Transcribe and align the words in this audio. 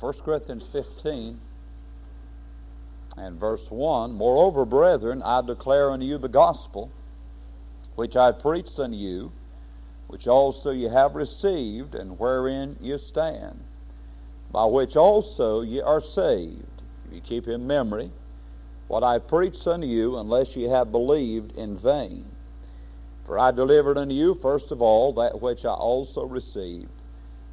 1 0.00 0.12
Corinthians 0.24 0.64
15 0.72 1.40
and 3.16 3.40
verse 3.40 3.68
1 3.70 4.12
Moreover, 4.12 4.64
brethren, 4.64 5.22
I 5.24 5.40
declare 5.40 5.90
unto 5.90 6.06
you 6.06 6.18
the 6.18 6.28
gospel 6.28 6.90
which 7.96 8.14
I 8.14 8.30
preached 8.30 8.78
unto 8.78 8.96
you, 8.96 9.32
which 10.06 10.28
also 10.28 10.70
ye 10.70 10.84
have 10.84 11.16
received, 11.16 11.96
and 11.96 12.16
wherein 12.18 12.76
ye 12.80 12.96
stand, 12.96 13.58
by 14.52 14.64
which 14.66 14.96
also 14.96 15.62
ye 15.62 15.80
are 15.80 16.00
saved, 16.00 16.82
if 17.06 17.12
ye 17.12 17.20
keep 17.20 17.48
in 17.48 17.66
memory 17.66 18.12
what 18.86 19.02
I 19.02 19.18
preached 19.18 19.66
unto 19.66 19.86
you, 19.86 20.16
unless 20.16 20.54
ye 20.54 20.64
have 20.68 20.92
believed 20.92 21.56
in 21.58 21.76
vain. 21.76 22.24
For 23.24 23.38
I 23.38 23.50
delivered 23.50 23.98
unto 23.98 24.14
you, 24.14 24.34
first 24.34 24.70
of 24.72 24.80
all, 24.80 25.12
that 25.14 25.42
which 25.42 25.64
I 25.64 25.74
also 25.74 26.24
received, 26.24 26.88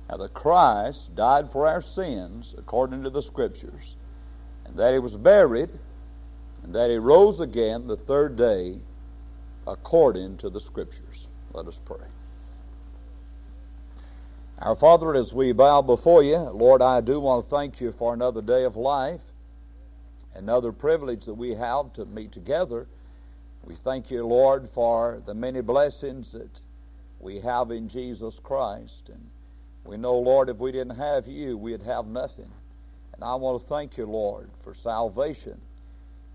how 0.09 0.17
that 0.17 0.33
Christ 0.33 1.15
died 1.15 1.51
for 1.51 1.67
our 1.67 1.81
sins, 1.81 2.53
according 2.57 3.03
to 3.03 3.09
the 3.09 3.21
Scriptures, 3.21 3.95
and 4.65 4.75
that 4.77 4.93
he 4.93 4.99
was 4.99 5.17
buried, 5.17 5.69
and 6.63 6.73
that 6.75 6.89
he 6.89 6.97
rose 6.97 7.39
again 7.39 7.87
the 7.87 7.97
third 7.97 8.35
day 8.35 8.75
according 9.67 10.37
to 10.37 10.49
the 10.49 10.59
Scriptures. 10.59 11.27
Let 11.53 11.67
us 11.67 11.79
pray. 11.85 12.05
Our 14.59 14.75
Father, 14.75 15.15
as 15.15 15.33
we 15.33 15.51
bow 15.51 15.81
before 15.81 16.23
you, 16.23 16.37
Lord, 16.37 16.81
I 16.81 17.01
do 17.01 17.19
want 17.19 17.43
to 17.43 17.49
thank 17.49 17.81
you 17.81 17.91
for 17.91 18.13
another 18.13 18.41
day 18.41 18.63
of 18.63 18.77
life, 18.77 19.21
another 20.33 20.71
privilege 20.71 21.25
that 21.25 21.33
we 21.33 21.53
have 21.55 21.91
to 21.93 22.05
meet 22.05 22.31
together. 22.31 22.87
We 23.65 23.75
thank 23.75 24.11
you, 24.11 24.25
Lord, 24.25 24.69
for 24.69 25.21
the 25.25 25.33
many 25.33 25.61
blessings 25.61 26.31
that 26.31 26.61
we 27.19 27.39
have 27.41 27.71
in 27.71 27.89
Jesus 27.89 28.39
Christ. 28.39 29.09
And 29.09 29.29
we 29.85 29.97
know, 29.97 30.17
Lord, 30.17 30.49
if 30.49 30.57
we 30.57 30.71
didn't 30.71 30.97
have 30.97 31.27
you, 31.27 31.57
we'd 31.57 31.83
have 31.83 32.07
nothing. 32.07 32.51
And 33.13 33.23
I 33.23 33.35
want 33.35 33.61
to 33.61 33.67
thank 33.67 33.97
you, 33.97 34.05
Lord, 34.05 34.49
for 34.63 34.73
salvation. 34.73 35.61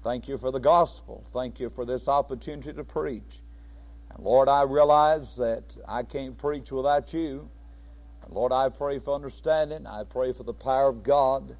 Thank 0.02 0.28
you 0.28 0.38
for 0.38 0.50
the 0.50 0.60
gospel. 0.60 1.24
Thank 1.32 1.60
you 1.60 1.68
for 1.68 1.84
this 1.84 2.08
opportunity 2.08 2.72
to 2.72 2.84
preach. 2.84 3.40
And 4.14 4.24
Lord, 4.24 4.48
I 4.48 4.62
realize 4.62 5.36
that 5.36 5.64
I 5.86 6.04
can't 6.04 6.38
preach 6.38 6.70
without 6.70 7.12
you. 7.12 7.48
And 8.24 8.32
Lord, 8.32 8.52
I 8.52 8.68
pray 8.68 8.98
for 8.98 9.14
understanding. 9.14 9.86
I 9.86 10.04
pray 10.04 10.32
for 10.32 10.44
the 10.44 10.54
power 10.54 10.88
of 10.88 11.02
God. 11.02 11.54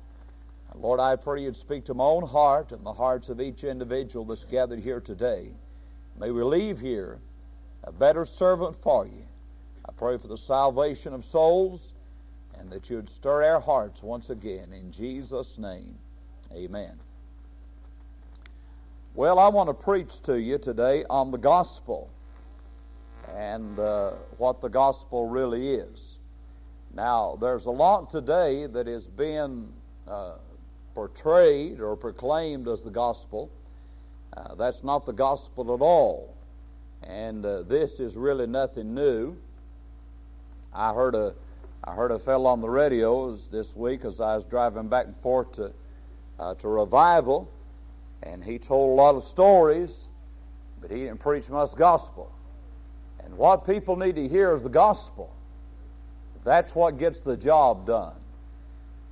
And 0.73 0.81
Lord, 0.81 1.01
I 1.01 1.17
pray 1.17 1.43
you'd 1.43 1.57
speak 1.57 1.85
to 1.87 1.95
my 1.95 2.05
own 2.05 2.27
heart 2.27 2.71
and 2.71 2.87
the 2.87 2.93
hearts 2.93 3.29
of 3.29 3.41
each 3.41 3.65
individual 3.65 4.25
that's 4.25 4.45
gathered 4.45 4.79
here 4.79 5.01
today. 5.01 5.51
May 6.19 6.31
we 6.31 6.43
leave 6.43 6.79
here 6.79 7.19
a 7.83 7.93
better 7.93 8.25
servant 8.25 8.77
for 8.83 9.07
you. 9.07 9.25
I 9.87 9.93
pray 9.93 10.19
for 10.19 10.29
the 10.29 10.39
salvation 10.39 11.13
of 11.13 11.25
souls 11.25 11.95
and 12.59 12.71
that 12.71 12.91
you'd 12.91 13.09
stir 13.09 13.43
our 13.45 13.61
hearts 13.61 14.03
once 14.03 14.31
again. 14.31 14.73
In 14.73 14.93
Jesus' 14.93 15.59
name, 15.59 15.97
amen. 16.53 16.99
Well, 19.15 19.39
I 19.39 19.49
want 19.49 19.69
to 19.69 19.75
preach 19.75 20.21
to 20.23 20.41
you 20.41 20.59
today 20.59 21.05
on 21.11 21.31
the 21.31 21.39
gospel 21.39 22.11
and 23.35 23.79
uh, 23.79 24.13
what 24.39 24.61
the 24.61 24.69
gospel 24.69 25.29
really 25.29 25.75
is. 25.75 26.19
Now, 26.95 27.37
there's 27.41 27.67
a 27.67 27.71
lot 27.71 28.11
today 28.11 28.67
that 28.67 28.89
is 28.89 29.07
being 29.07 29.73
uh, 30.09 30.35
portrayed 30.95 31.81
or 31.81 31.97
proclaimed 31.97 32.69
as 32.69 32.83
the 32.83 32.91
gospel. 32.91 33.51
Uh, 34.37 34.55
that's 34.55 34.85
not 34.85 35.07
the 35.07 35.13
gospel 35.13 35.75
at 35.75 35.81
all. 35.81 36.35
And 37.03 37.45
uh, 37.45 37.63
this 37.63 38.01
is 38.01 38.17
really 38.17 38.47
nothing 38.47 38.95
new. 38.95 39.37
I 40.73 40.93
heard 40.95 41.15
a 41.15 41.35
I 41.83 41.95
heard 41.95 42.11
a 42.11 42.19
fellow 42.19 42.51
on 42.51 42.61
the 42.61 42.69
radio 42.69 43.35
this 43.51 43.75
week 43.75 44.05
as 44.05 44.21
I 44.21 44.37
was 44.37 44.45
driving 44.45 44.89
back 44.89 45.07
and 45.07 45.17
forth 45.17 45.53
to 45.53 45.73
uh, 46.39 46.55
to 46.55 46.69
revival 46.69 47.51
and 48.23 48.45
he 48.45 48.59
told 48.59 48.91
a 48.91 48.95
lot 48.95 49.15
of 49.15 49.23
stories, 49.23 50.09
but 50.81 50.91
he 50.91 50.99
didn't 50.99 51.21
preach 51.21 51.49
much 51.49 51.75
gospel. 51.75 52.31
And 53.25 53.37
what 53.37 53.67
people 53.67 53.97
need 53.97 54.17
to 54.17 54.29
hear 54.29 54.53
is 54.53 54.63
the 54.63 54.69
gospel. 54.69 55.33
That's 56.45 56.75
what 56.75 56.99
gets 56.99 57.21
the 57.21 57.37
job 57.37 57.87
done. 57.87 58.15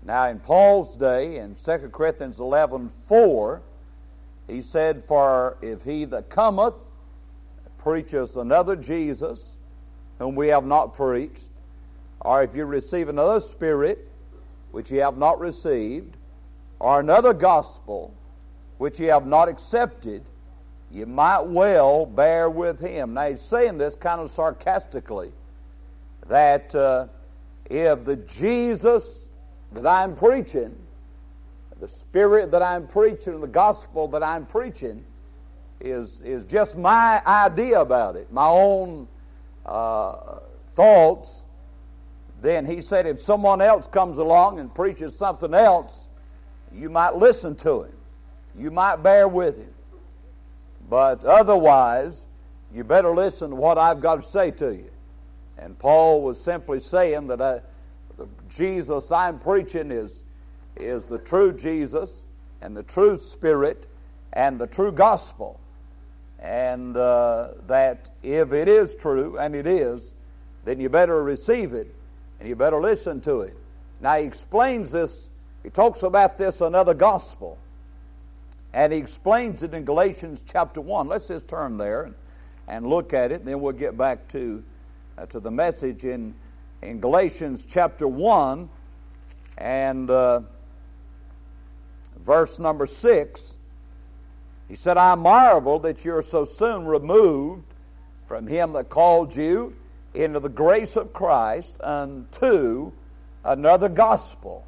Now, 0.05 0.27
in 0.29 0.41
Paul's 0.41 0.97
day, 0.97 1.39
in 1.39 1.55
2 1.55 1.91
Corinthians 1.93 2.41
11 2.41 2.91
4, 3.07 3.63
he 4.47 4.61
said, 4.61 5.05
For 5.07 5.59
if 5.61 5.83
he 5.83 6.05
that 6.07 6.31
cometh 6.31 6.75
preacheth 7.79 8.37
another 8.37 8.77
Jesus, 8.77 9.57
whom 10.19 10.35
we 10.35 10.49
have 10.49 10.65
not 10.65 10.95
preached, 10.95 11.51
or 12.21 12.43
if 12.43 12.55
you 12.55 12.65
receive 12.65 13.09
another 13.09 13.41
spirit, 13.41 14.07
which 14.73 14.91
ye 14.91 14.99
have 14.99 15.17
not 15.17 15.39
received, 15.39 16.17
or 16.81 17.01
another 17.01 17.33
gospel, 17.33 18.13
which 18.79 18.99
ye 19.01 19.07
have 19.07 19.27
not 19.27 19.49
accepted, 19.49 20.23
you 20.91 21.07
might 21.07 21.41
well 21.41 22.07
bear 22.07 22.49
with 22.51 22.81
him. 22.81 23.15
Now, 23.15 23.29
he's 23.29 23.41
saying 23.41 23.79
this 23.79 23.95
kind 23.95 24.21
of 24.21 24.31
sarcastically 24.31 25.33
that 26.29 26.75
uh, 26.75 27.07
if 27.67 28.05
the 28.05 28.17
Jesus 28.17 29.29
that 29.73 29.87
I'm 29.87 30.15
preaching, 30.15 30.75
the 31.81 31.89
Spirit 31.89 32.51
that 32.51 32.63
I'm 32.63 32.87
preaching, 32.87 33.41
the 33.41 33.47
gospel 33.47 34.09
that 34.09 34.23
I'm 34.23 34.47
preaching, 34.47 35.05
is, 35.81 36.23
is 36.23 36.45
just 36.45 36.77
my 36.77 37.23
idea 37.27 37.81
about 37.81 38.17
it, 38.17 38.33
my 38.33 38.49
own 38.49 39.07
uh, 39.69 40.41
thoughts, 40.75 41.45
then 42.43 42.67
he 42.67 42.81
said 42.81 43.07
if 43.07 43.21
someone 43.21 43.61
else 43.61 43.87
comes 43.87 44.19
along 44.19 44.59
and 44.59 44.75
preaches 44.75 45.17
something 45.17 45.55
else, 45.55 46.09
you 46.73 46.89
might 46.91 47.17
listen 47.17 47.55
to 47.57 47.83
him 47.83 47.93
you 48.59 48.71
might 48.71 48.97
bear 48.97 49.29
with 49.29 49.57
him. 49.57 49.73
But 50.91 51.25
otherwise, 51.25 52.27
you 52.75 52.85
better 52.85 53.11
listen 53.11 53.51
to 53.51 53.57
what 53.57 53.79
I've 53.79 54.01
got 54.01 54.17
to 54.17 54.23
say 54.23 54.51
to 54.53 54.75
you. 54.75 54.91
And 55.59 55.79
Paul 55.79 56.23
was 56.23 56.41
simply 56.41 56.81
saying 56.81 57.29
that 57.29 57.41
I, 57.41 57.61
the 58.17 58.27
Jesus 58.49 59.13
I'm 59.13 59.39
preaching 59.39 59.91
is, 59.91 60.23
is 60.77 61.07
the 61.07 61.19
true 61.19 61.53
Jesus 61.53 62.25
and 62.61 62.77
the 62.77 62.83
true 62.83 63.19
Spirit 63.19 63.87
and 64.33 64.59
the 64.59 64.67
true 64.67 64.93
gospel. 64.93 65.61
And 66.41 66.97
uh, 66.97 67.53
that 67.67 68.11
if 68.23 68.53
it 68.53 68.69
is 68.69 68.95
true, 68.95 69.39
and 69.39 69.55
it 69.55 69.67
is, 69.67 70.15
then 70.65 70.81
you 70.81 70.89
better 70.89 71.23
receive 71.25 71.75
it 71.75 71.95
and 72.39 72.49
you 72.49 72.55
better 72.55 72.81
listen 72.81 73.21
to 73.23 73.41
it. 73.41 73.57
Now 74.01 74.17
he 74.17 74.25
explains 74.25 74.93
this, 74.93 75.31
he 75.63 75.71
talks 75.71 76.03
about 76.03 76.39
this 76.39 76.61
another 76.61 76.95
gospel. 76.95 77.59
And 78.73 78.93
he 78.93 78.99
explains 78.99 79.63
it 79.63 79.75
in 79.75 79.85
Galatians 79.85 80.45
chapter 80.47 80.81
1. 80.81 81.09
Let's 81.09 81.29
just 81.29 81.49
turn 81.49 81.77
there 81.79 82.05
and, 82.05 82.15
and 82.69 82.87
look 82.87 83.15
at 83.15 83.33
it, 83.33 83.41
and 83.41 83.49
then 83.49 83.61
we'll 83.61 83.73
get 83.73 83.97
back 83.97 84.29
to, 84.29 84.63
uh, 85.17 85.27
to 85.27 85.41
the 85.41 85.51
message 85.51 86.05
in, 86.05 86.35
in 86.83 87.01
Galatians 87.01 87.65
chapter 87.69 88.07
1 88.07 88.69
and 89.57 90.11
uh, 90.11 90.43
verse 92.25 92.59
number 92.59 92.87
6. 92.87 93.58
He 94.69 94.77
said, 94.77 94.97
I 94.97 95.15
marvel 95.15 95.79
that 95.81 96.05
you're 96.05 96.23
so 96.23 96.45
soon 96.45 96.87
removed 96.87 97.65
from 98.27 98.47
him 98.47 98.73
that 98.75 98.91
called 98.91 99.35
you 99.35 99.75
into 100.15 100.41
the 100.41 100.49
grace 100.49 100.97
of 100.97 101.13
Christ 101.13 101.77
unto 101.81 102.93
another 103.45 103.89
gospel 103.89 104.65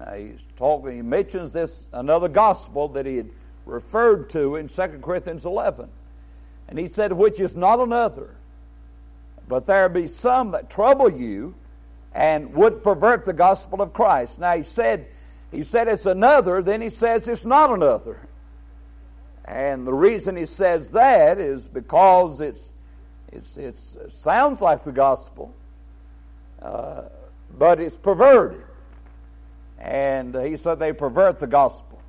now 0.00 0.14
he's 0.14 0.46
talking, 0.56 0.96
he 0.96 1.02
mentions 1.02 1.52
this 1.52 1.86
another 1.92 2.28
gospel 2.28 2.88
that 2.88 3.04
he 3.04 3.18
had 3.18 3.28
referred 3.66 4.30
to 4.30 4.56
in 4.56 4.66
2 4.66 4.82
Corinthians 5.02 5.44
11. 5.44 5.88
And 6.68 6.78
he 6.78 6.86
said, 6.86 7.12
Which 7.12 7.38
is 7.38 7.54
not 7.54 7.80
another, 7.80 8.34
but 9.46 9.66
there 9.66 9.88
be 9.88 10.06
some 10.06 10.50
that 10.52 10.70
trouble 10.70 11.10
you 11.10 11.54
and 12.14 12.52
would 12.54 12.82
pervert 12.82 13.24
the 13.24 13.32
gospel 13.32 13.82
of 13.82 13.92
Christ. 13.92 14.38
Now 14.38 14.56
he 14.56 14.62
said, 14.62 15.06
he 15.52 15.62
said 15.62 15.86
it's 15.86 16.06
another, 16.06 16.62
then 16.62 16.80
he 16.80 16.88
says 16.88 17.28
it's 17.28 17.44
not 17.44 17.70
another. 17.70 18.20
And 19.46 19.86
the 19.86 19.92
reason 19.92 20.36
he 20.36 20.44
says 20.44 20.90
that 20.90 21.38
is 21.38 21.68
because 21.68 22.40
it's, 22.40 22.72
it's, 23.32 23.56
it's 23.56 23.96
it 23.96 24.12
sounds 24.12 24.60
like 24.60 24.84
the 24.84 24.92
gospel, 24.92 25.52
uh, 26.62 27.04
but 27.58 27.80
it's 27.80 27.96
perverted. 27.96 28.62
And 29.78 30.34
he 30.34 30.56
said 30.56 30.78
they 30.78 30.92
pervert 30.92 31.38
the 31.38 31.46
gospel 31.46 32.00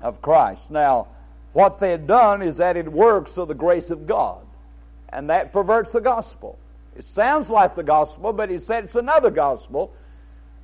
of 0.00 0.22
Christ. 0.22 0.70
Now, 0.70 1.08
what 1.52 1.80
they 1.80 1.90
had 1.90 2.06
done 2.06 2.42
is 2.42 2.60
added 2.60 2.88
works 2.88 3.38
of 3.38 3.48
the 3.48 3.54
grace 3.54 3.90
of 3.90 4.06
God, 4.06 4.46
and 5.08 5.28
that 5.30 5.52
perverts 5.52 5.90
the 5.90 6.00
gospel. 6.00 6.58
It 6.96 7.04
sounds 7.04 7.50
like 7.50 7.74
the 7.74 7.82
gospel, 7.82 8.32
but 8.32 8.48
he 8.48 8.58
said 8.58 8.84
it's 8.84 8.96
another 8.96 9.30
gospel. 9.30 9.92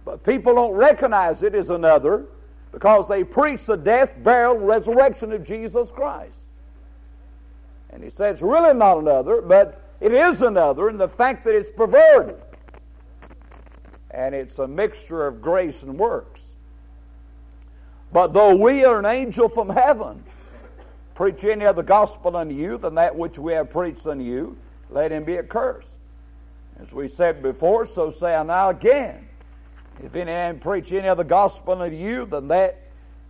But 0.04 0.24
people 0.24 0.54
don't 0.54 0.74
recognize 0.74 1.42
it 1.42 1.54
as 1.54 1.70
another 1.70 2.26
because 2.72 3.06
they 3.06 3.22
preach 3.22 3.66
the 3.66 3.76
death, 3.76 4.12
burial, 4.22 4.58
resurrection 4.58 5.32
of 5.32 5.44
Jesus 5.44 5.90
Christ. 5.90 6.46
And 7.90 8.02
he 8.02 8.10
said 8.10 8.32
it's 8.32 8.42
really 8.42 8.74
not 8.74 8.98
another, 8.98 9.42
but 9.42 9.82
it 10.00 10.12
is 10.12 10.42
another 10.42 10.88
in 10.88 10.98
the 10.98 11.08
fact 11.08 11.44
that 11.44 11.54
it's 11.54 11.70
perverted. 11.70 12.36
and 14.10 14.34
it's 14.34 14.58
a 14.58 14.68
mixture 14.68 15.26
of 15.26 15.40
grace 15.40 15.82
and 15.82 15.98
works. 15.98 16.54
But 18.12 18.32
though 18.34 18.54
we 18.54 18.84
are 18.84 18.98
an 18.98 19.06
angel 19.06 19.48
from 19.48 19.68
heaven, 19.70 20.22
preach 21.14 21.44
any 21.44 21.64
other 21.64 21.82
gospel 21.82 22.36
unto 22.36 22.54
you 22.54 22.78
than 22.78 22.94
that 22.96 23.14
which 23.16 23.38
we 23.38 23.52
have 23.54 23.70
preached 23.70 24.06
unto 24.06 24.24
you, 24.24 24.56
let 24.90 25.12
him 25.12 25.24
be 25.24 25.38
accursed. 25.38 25.98
As 26.80 26.92
we 26.92 27.08
said 27.08 27.42
before, 27.42 27.86
so 27.86 28.10
say 28.10 28.34
I 28.34 28.42
now 28.42 28.70
again. 28.70 29.26
If 30.02 30.14
any 30.14 30.26
man 30.26 30.58
preach 30.58 30.92
any 30.92 31.08
other 31.08 31.24
gospel 31.24 31.80
unto 31.80 31.96
you 31.96 32.26
than 32.26 32.48
that 32.48 32.78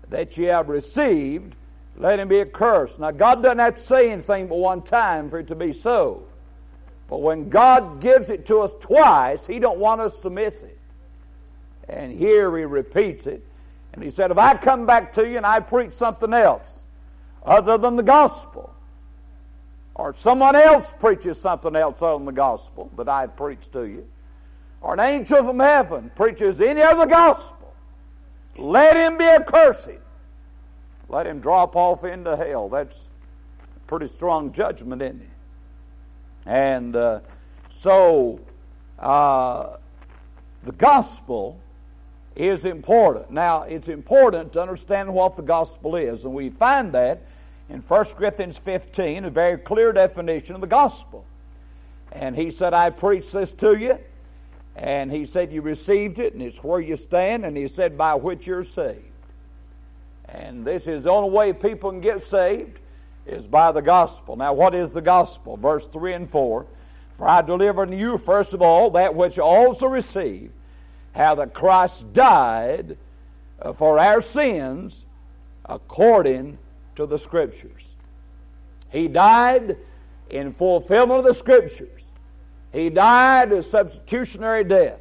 that 0.08 0.36
ye 0.36 0.44
have 0.46 0.68
received, 0.68 1.54
let 1.96 2.18
him 2.18 2.28
be 2.28 2.40
accursed. 2.40 2.98
Now, 2.98 3.10
God 3.10 3.42
doesn't 3.42 3.58
have 3.58 3.76
to 3.76 3.80
say 3.80 4.10
anything 4.10 4.46
but 4.46 4.58
one 4.58 4.82
time 4.82 5.30
for 5.30 5.38
it 5.38 5.46
to 5.48 5.54
be 5.54 5.72
so. 5.72 6.24
But 7.08 7.18
when 7.20 7.48
God 7.50 8.00
gives 8.00 8.30
it 8.30 8.46
to 8.46 8.60
us 8.60 8.72
twice, 8.80 9.46
He 9.46 9.58
don't 9.58 9.78
want 9.78 10.00
us 10.00 10.18
to 10.20 10.30
miss 10.30 10.62
it. 10.62 10.78
And 11.88 12.10
here 12.10 12.56
He 12.56 12.64
repeats 12.64 13.26
it. 13.26 13.44
And 13.92 14.02
He 14.02 14.08
said, 14.08 14.30
If 14.30 14.38
I 14.38 14.56
come 14.56 14.86
back 14.86 15.12
to 15.12 15.28
you 15.28 15.36
and 15.36 15.44
I 15.44 15.60
preach 15.60 15.92
something 15.92 16.32
else 16.32 16.84
other 17.44 17.76
than 17.76 17.96
the 17.96 18.02
gospel, 18.02 18.74
or 19.94 20.14
someone 20.14 20.56
else 20.56 20.94
preaches 20.98 21.38
something 21.38 21.76
else 21.76 22.00
other 22.00 22.16
than 22.16 22.24
the 22.24 22.32
gospel 22.32 22.90
that 22.96 23.08
I've 23.08 23.36
preached 23.36 23.72
to 23.72 23.82
you, 23.82 24.08
or 24.82 24.94
an 24.94 25.00
angel 25.00 25.44
from 25.44 25.60
heaven 25.60 26.10
preaches 26.14 26.60
any 26.60 26.82
other 26.82 27.06
gospel, 27.06 27.72
let 28.56 28.96
him 28.96 29.16
be 29.16 29.24
accursed. 29.24 29.90
Let 31.08 31.26
him 31.26 31.40
drop 31.40 31.76
off 31.76 32.04
into 32.04 32.36
hell. 32.36 32.68
That's 32.68 33.08
pretty 33.86 34.08
strong 34.08 34.52
judgment, 34.52 35.02
isn't 35.02 35.20
it? 35.20 35.28
And 36.46 36.96
uh, 36.96 37.20
so 37.68 38.40
uh, 38.98 39.76
the 40.64 40.72
gospel 40.72 41.60
is 42.34 42.64
important. 42.64 43.30
Now, 43.30 43.62
it's 43.62 43.88
important 43.88 44.52
to 44.54 44.62
understand 44.62 45.12
what 45.12 45.36
the 45.36 45.42
gospel 45.42 45.96
is, 45.96 46.24
and 46.24 46.32
we 46.32 46.48
find 46.50 46.92
that 46.92 47.22
in 47.68 47.80
1 47.80 48.04
Corinthians 48.16 48.58
15, 48.58 49.26
a 49.26 49.30
very 49.30 49.58
clear 49.58 49.92
definition 49.92 50.54
of 50.54 50.60
the 50.60 50.66
gospel. 50.66 51.24
And 52.12 52.36
he 52.36 52.50
said, 52.50 52.74
I 52.74 52.90
preach 52.90 53.32
this 53.32 53.52
to 53.52 53.78
you. 53.78 53.98
And 54.76 55.12
he 55.12 55.24
said, 55.24 55.52
You 55.52 55.62
received 55.62 56.18
it, 56.18 56.32
and 56.32 56.42
it's 56.42 56.62
where 56.64 56.80
you 56.80 56.96
stand. 56.96 57.44
And 57.44 57.56
he 57.56 57.68
said, 57.68 57.98
By 57.98 58.14
which 58.14 58.46
you're 58.46 58.64
saved. 58.64 59.04
And 60.26 60.64
this 60.64 60.86
is 60.86 61.04
the 61.04 61.10
only 61.10 61.30
way 61.30 61.52
people 61.52 61.90
can 61.90 62.00
get 62.00 62.22
saved 62.22 62.78
is 63.26 63.46
by 63.46 63.70
the 63.72 63.82
gospel. 63.82 64.36
Now, 64.36 64.52
what 64.52 64.74
is 64.74 64.90
the 64.90 65.02
gospel? 65.02 65.56
Verse 65.56 65.86
3 65.86 66.14
and 66.14 66.30
4 66.30 66.66
For 67.14 67.28
I 67.28 67.42
deliver 67.42 67.82
unto 67.82 67.96
you, 67.96 68.18
first 68.18 68.54
of 68.54 68.62
all, 68.62 68.90
that 68.90 69.14
which 69.14 69.38
also 69.38 69.86
received, 69.86 70.52
how 71.14 71.34
that 71.36 71.52
Christ 71.52 72.12
died 72.12 72.96
uh, 73.60 73.72
for 73.72 73.98
our 73.98 74.20
sins 74.20 75.04
according 75.66 76.58
to 76.96 77.06
the 77.06 77.18
Scriptures. 77.18 77.92
He 78.90 79.08
died 79.08 79.76
in 80.30 80.52
fulfillment 80.52 81.20
of 81.20 81.24
the 81.24 81.34
Scriptures. 81.34 82.01
He 82.72 82.88
died 82.90 83.52
a 83.52 83.62
substitutionary 83.62 84.64
death. 84.64 85.00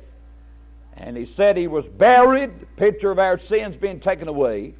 And 0.97 1.15
he 1.15 1.25
said 1.25 1.57
he 1.57 1.67
was 1.67 1.87
buried, 1.87 2.75
picture 2.75 3.11
of 3.11 3.19
our 3.19 3.39
sins 3.39 3.77
being 3.77 3.99
taken 3.99 4.27
away, 4.27 4.75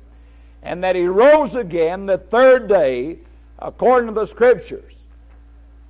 and 0.62 0.84
that 0.84 0.96
he 0.96 1.06
rose 1.06 1.56
again 1.56 2.06
the 2.06 2.18
third 2.18 2.68
day 2.68 3.20
according 3.58 4.08
to 4.08 4.14
the 4.14 4.26
Scriptures. 4.26 5.00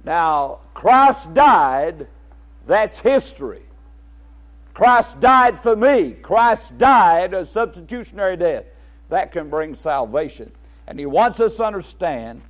Now, 0.04 0.60
Christ 0.74 1.34
died, 1.34 2.08
that's 2.66 3.00
history. 3.00 3.64
Christ 4.74 5.20
died 5.20 5.60
for 5.60 5.76
me. 5.76 6.14
Christ 6.14 6.78
died 6.78 7.34
a 7.34 7.46
substitutionary 7.46 8.38
death. 8.38 8.66
That 9.10 9.32
can 9.32 9.50
bring 9.50 9.76
salvation. 9.76 10.52
And 10.88 10.98
He 10.98 11.06
wants 11.06 11.40
us 11.40 11.58
to 11.58 11.66
understand 11.66 12.42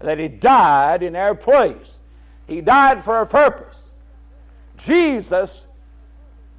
that 0.00 0.18
He 0.18 0.28
died 0.28 1.02
in 1.02 1.14
our 1.14 1.34
place. 1.34 2.00
He 2.46 2.60
died 2.60 3.04
for 3.04 3.20
a 3.20 3.26
purpose. 3.26 3.87
Jesus 4.78 5.66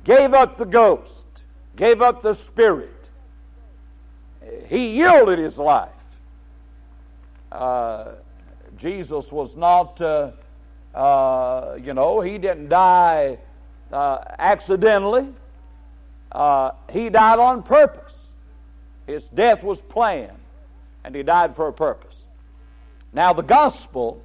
gave 0.03 0.33
up 0.33 0.57
the 0.57 0.65
ghost, 0.65 1.25
gave 1.75 2.01
up 2.01 2.21
the 2.21 2.33
spirit. 2.33 2.93
He 4.67 4.97
yielded 4.97 5.39
His 5.39 5.57
life. 5.57 5.89
Uh, 7.51 8.11
Jesus 8.77 9.31
was 9.31 9.55
not, 9.55 9.99
uh, 10.01 10.31
uh, 10.93 11.77
you 11.81 11.93
know, 11.93 12.21
he 12.21 12.37
didn't 12.37 12.69
die 12.69 13.37
uh, 13.91 14.19
accidentally. 14.37 15.27
Uh, 16.31 16.71
he 16.91 17.09
died 17.09 17.39
on 17.39 17.63
purpose. 17.63 18.31
His 19.07 19.27
death 19.29 19.63
was 19.63 19.81
planned, 19.81 20.37
and 21.03 21.15
he 21.15 21.23
died 21.23 21.55
for 21.55 21.67
a 21.67 21.73
purpose. 21.73 22.25
Now, 23.11 23.33
the 23.33 23.41
gospel 23.41 24.21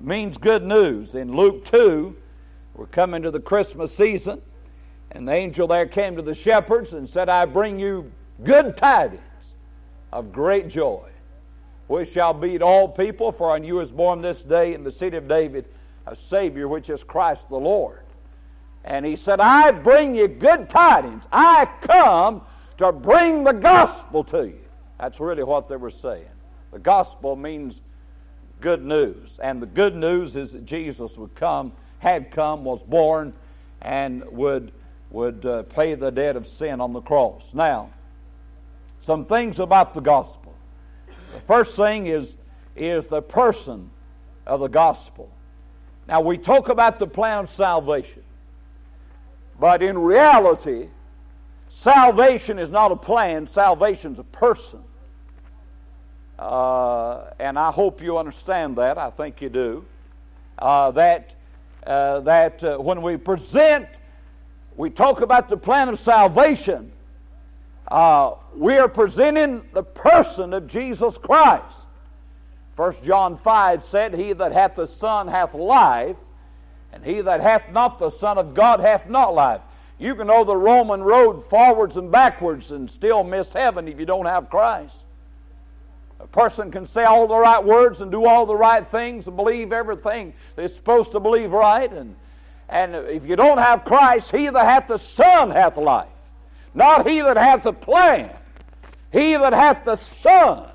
means 0.00 0.38
good 0.38 0.64
news. 0.64 1.14
In 1.14 1.36
Luke 1.36 1.66
2, 1.66 2.16
we're 2.76 2.86
coming 2.86 3.22
to 3.22 3.30
the 3.30 3.40
Christmas 3.40 3.94
season, 3.94 4.40
and 5.10 5.26
the 5.26 5.32
angel 5.32 5.66
there 5.66 5.86
came 5.86 6.16
to 6.16 6.22
the 6.22 6.34
shepherds 6.34 6.92
and 6.92 7.08
said, 7.08 7.28
I 7.28 7.44
bring 7.44 7.78
you 7.78 8.12
good 8.44 8.76
tidings 8.76 9.22
of 10.12 10.32
great 10.32 10.68
joy 10.68 11.08
which 11.86 12.12
shall 12.12 12.34
be 12.34 12.58
to 12.58 12.64
all 12.64 12.88
people, 12.88 13.30
for 13.30 13.50
on 13.50 13.64
you 13.64 13.80
is 13.80 13.92
born 13.92 14.20
this 14.20 14.42
day 14.42 14.74
in 14.74 14.82
the 14.82 14.90
city 14.90 15.16
of 15.16 15.28
David 15.28 15.66
a 16.06 16.14
Savior, 16.14 16.68
which 16.68 16.88
is 16.90 17.02
Christ 17.02 17.48
the 17.48 17.56
Lord. 17.56 18.02
And 18.84 19.04
he 19.04 19.16
said, 19.16 19.40
I 19.40 19.72
bring 19.72 20.14
you 20.14 20.28
good 20.28 20.68
tidings. 20.68 21.24
I 21.32 21.68
come 21.80 22.42
to 22.78 22.92
bring 22.92 23.42
the 23.42 23.52
gospel 23.52 24.22
to 24.24 24.46
you. 24.46 24.60
That's 25.00 25.18
really 25.18 25.42
what 25.42 25.66
they 25.66 25.76
were 25.76 25.90
saying. 25.90 26.28
The 26.72 26.78
gospel 26.78 27.34
means 27.34 27.82
good 28.60 28.84
news. 28.84 29.40
And 29.42 29.60
the 29.60 29.66
good 29.66 29.96
news 29.96 30.36
is 30.36 30.52
that 30.52 30.64
Jesus 30.64 31.18
would 31.18 31.34
come, 31.34 31.72
had 31.98 32.30
come, 32.30 32.64
was 32.64 32.82
born, 32.84 33.32
and 33.82 34.24
would, 34.30 34.72
would 35.10 35.44
uh, 35.46 35.62
pay 35.64 35.94
the 35.94 36.10
debt 36.10 36.36
of 36.36 36.46
sin 36.46 36.80
on 36.80 36.92
the 36.92 37.00
cross. 37.00 37.52
Now, 37.54 37.90
some 39.00 39.24
things 39.24 39.58
about 39.58 39.94
the 39.94 40.00
gospel. 40.00 40.54
The 41.34 41.40
first 41.40 41.76
thing 41.76 42.06
is, 42.06 42.34
is 42.74 43.06
the 43.06 43.22
person 43.22 43.90
of 44.46 44.60
the 44.60 44.68
gospel. 44.68 45.30
Now, 46.08 46.20
we 46.20 46.38
talk 46.38 46.68
about 46.68 46.98
the 46.98 47.06
plan 47.06 47.38
of 47.38 47.48
salvation, 47.48 48.22
but 49.58 49.82
in 49.82 49.98
reality, 49.98 50.88
salvation 51.68 52.58
is 52.58 52.70
not 52.70 52.92
a 52.92 52.96
plan, 52.96 53.46
salvation 53.46 54.12
is 54.12 54.18
a 54.18 54.24
person. 54.24 54.82
Uh, 56.38 57.30
and 57.38 57.58
I 57.58 57.70
hope 57.70 58.02
you 58.02 58.18
understand 58.18 58.76
that. 58.76 58.98
I 58.98 59.10
think 59.10 59.40
you 59.40 59.48
do. 59.48 59.84
Uh, 60.58 60.90
that 60.92 61.35
uh, 61.86 62.20
that 62.20 62.62
uh, 62.64 62.76
when 62.78 63.00
we 63.00 63.16
present, 63.16 63.88
we 64.76 64.90
talk 64.90 65.20
about 65.20 65.48
the 65.48 65.56
plan 65.56 65.88
of 65.88 65.98
salvation, 65.98 66.92
uh, 67.88 68.34
we 68.54 68.76
are 68.76 68.88
presenting 68.88 69.62
the 69.72 69.82
person 69.82 70.52
of 70.52 70.66
Jesus 70.66 71.16
Christ. 71.16 71.86
1 72.74 72.96
John 73.04 73.36
5 73.36 73.84
said, 73.84 74.14
He 74.14 74.32
that 74.34 74.52
hath 74.52 74.74
the 74.74 74.86
Son 74.86 75.28
hath 75.28 75.54
life, 75.54 76.18
and 76.92 77.04
he 77.04 77.20
that 77.20 77.40
hath 77.40 77.70
not 77.70 77.98
the 77.98 78.10
Son 78.10 78.36
of 78.36 78.54
God 78.54 78.80
hath 78.80 79.08
not 79.08 79.34
life. 79.34 79.60
You 79.98 80.14
can 80.14 80.26
know 80.26 80.44
the 80.44 80.56
Roman 80.56 81.02
road 81.02 81.42
forwards 81.42 81.96
and 81.96 82.10
backwards 82.10 82.70
and 82.70 82.90
still 82.90 83.24
miss 83.24 83.52
heaven 83.52 83.88
if 83.88 83.98
you 83.98 84.04
don't 84.04 84.26
have 84.26 84.50
Christ. 84.50 85.05
A 86.20 86.26
person 86.26 86.70
can 86.70 86.86
say 86.86 87.04
all 87.04 87.26
the 87.26 87.36
right 87.36 87.62
words 87.62 88.00
and 88.00 88.10
do 88.10 88.26
all 88.26 88.46
the 88.46 88.56
right 88.56 88.86
things 88.86 89.26
and 89.26 89.36
believe 89.36 89.72
everything 89.72 90.32
they're 90.54 90.68
supposed 90.68 91.12
to 91.12 91.20
believe 91.20 91.52
right. 91.52 91.92
And, 91.92 92.16
and 92.68 92.94
if 92.94 93.26
you 93.26 93.36
don't 93.36 93.58
have 93.58 93.84
Christ, 93.84 94.30
he 94.30 94.48
that 94.48 94.64
hath 94.64 94.88
the 94.88 94.98
Son 94.98 95.50
hath 95.50 95.76
life. 95.76 96.08
Not 96.74 97.06
he 97.06 97.20
that 97.20 97.36
hath 97.36 97.62
the 97.62 97.72
plan, 97.72 98.34
he 99.12 99.32
that 99.32 99.52
hath 99.52 99.84
the 99.84 99.96
Son 99.96 100.68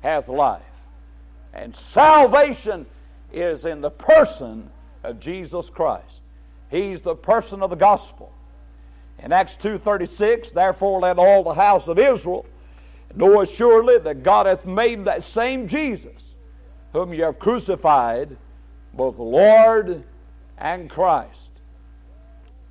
hath 0.00 0.28
life. 0.28 0.62
And 1.52 1.74
salvation 1.74 2.86
is 3.32 3.64
in 3.64 3.80
the 3.80 3.90
person 3.90 4.70
of 5.02 5.20
Jesus 5.20 5.68
Christ. 5.68 6.20
He's 6.70 7.00
the 7.00 7.14
person 7.14 7.62
of 7.62 7.70
the 7.70 7.76
gospel. 7.76 8.32
In 9.18 9.32
Acts 9.32 9.56
2.36, 9.56 10.52
therefore 10.52 11.00
let 11.00 11.18
all 11.18 11.42
the 11.42 11.54
house 11.54 11.88
of 11.88 11.98
Israel 11.98 12.46
know 13.14 13.40
assuredly 13.40 13.98
that 13.98 14.22
God 14.22 14.46
hath 14.46 14.64
made 14.64 15.04
that 15.04 15.22
same 15.22 15.68
Jesus, 15.68 16.34
whom 16.92 17.12
ye 17.12 17.20
have 17.20 17.38
crucified, 17.38 18.36
both 18.94 19.18
Lord 19.18 20.04
and 20.58 20.88
Christ. 20.88 21.50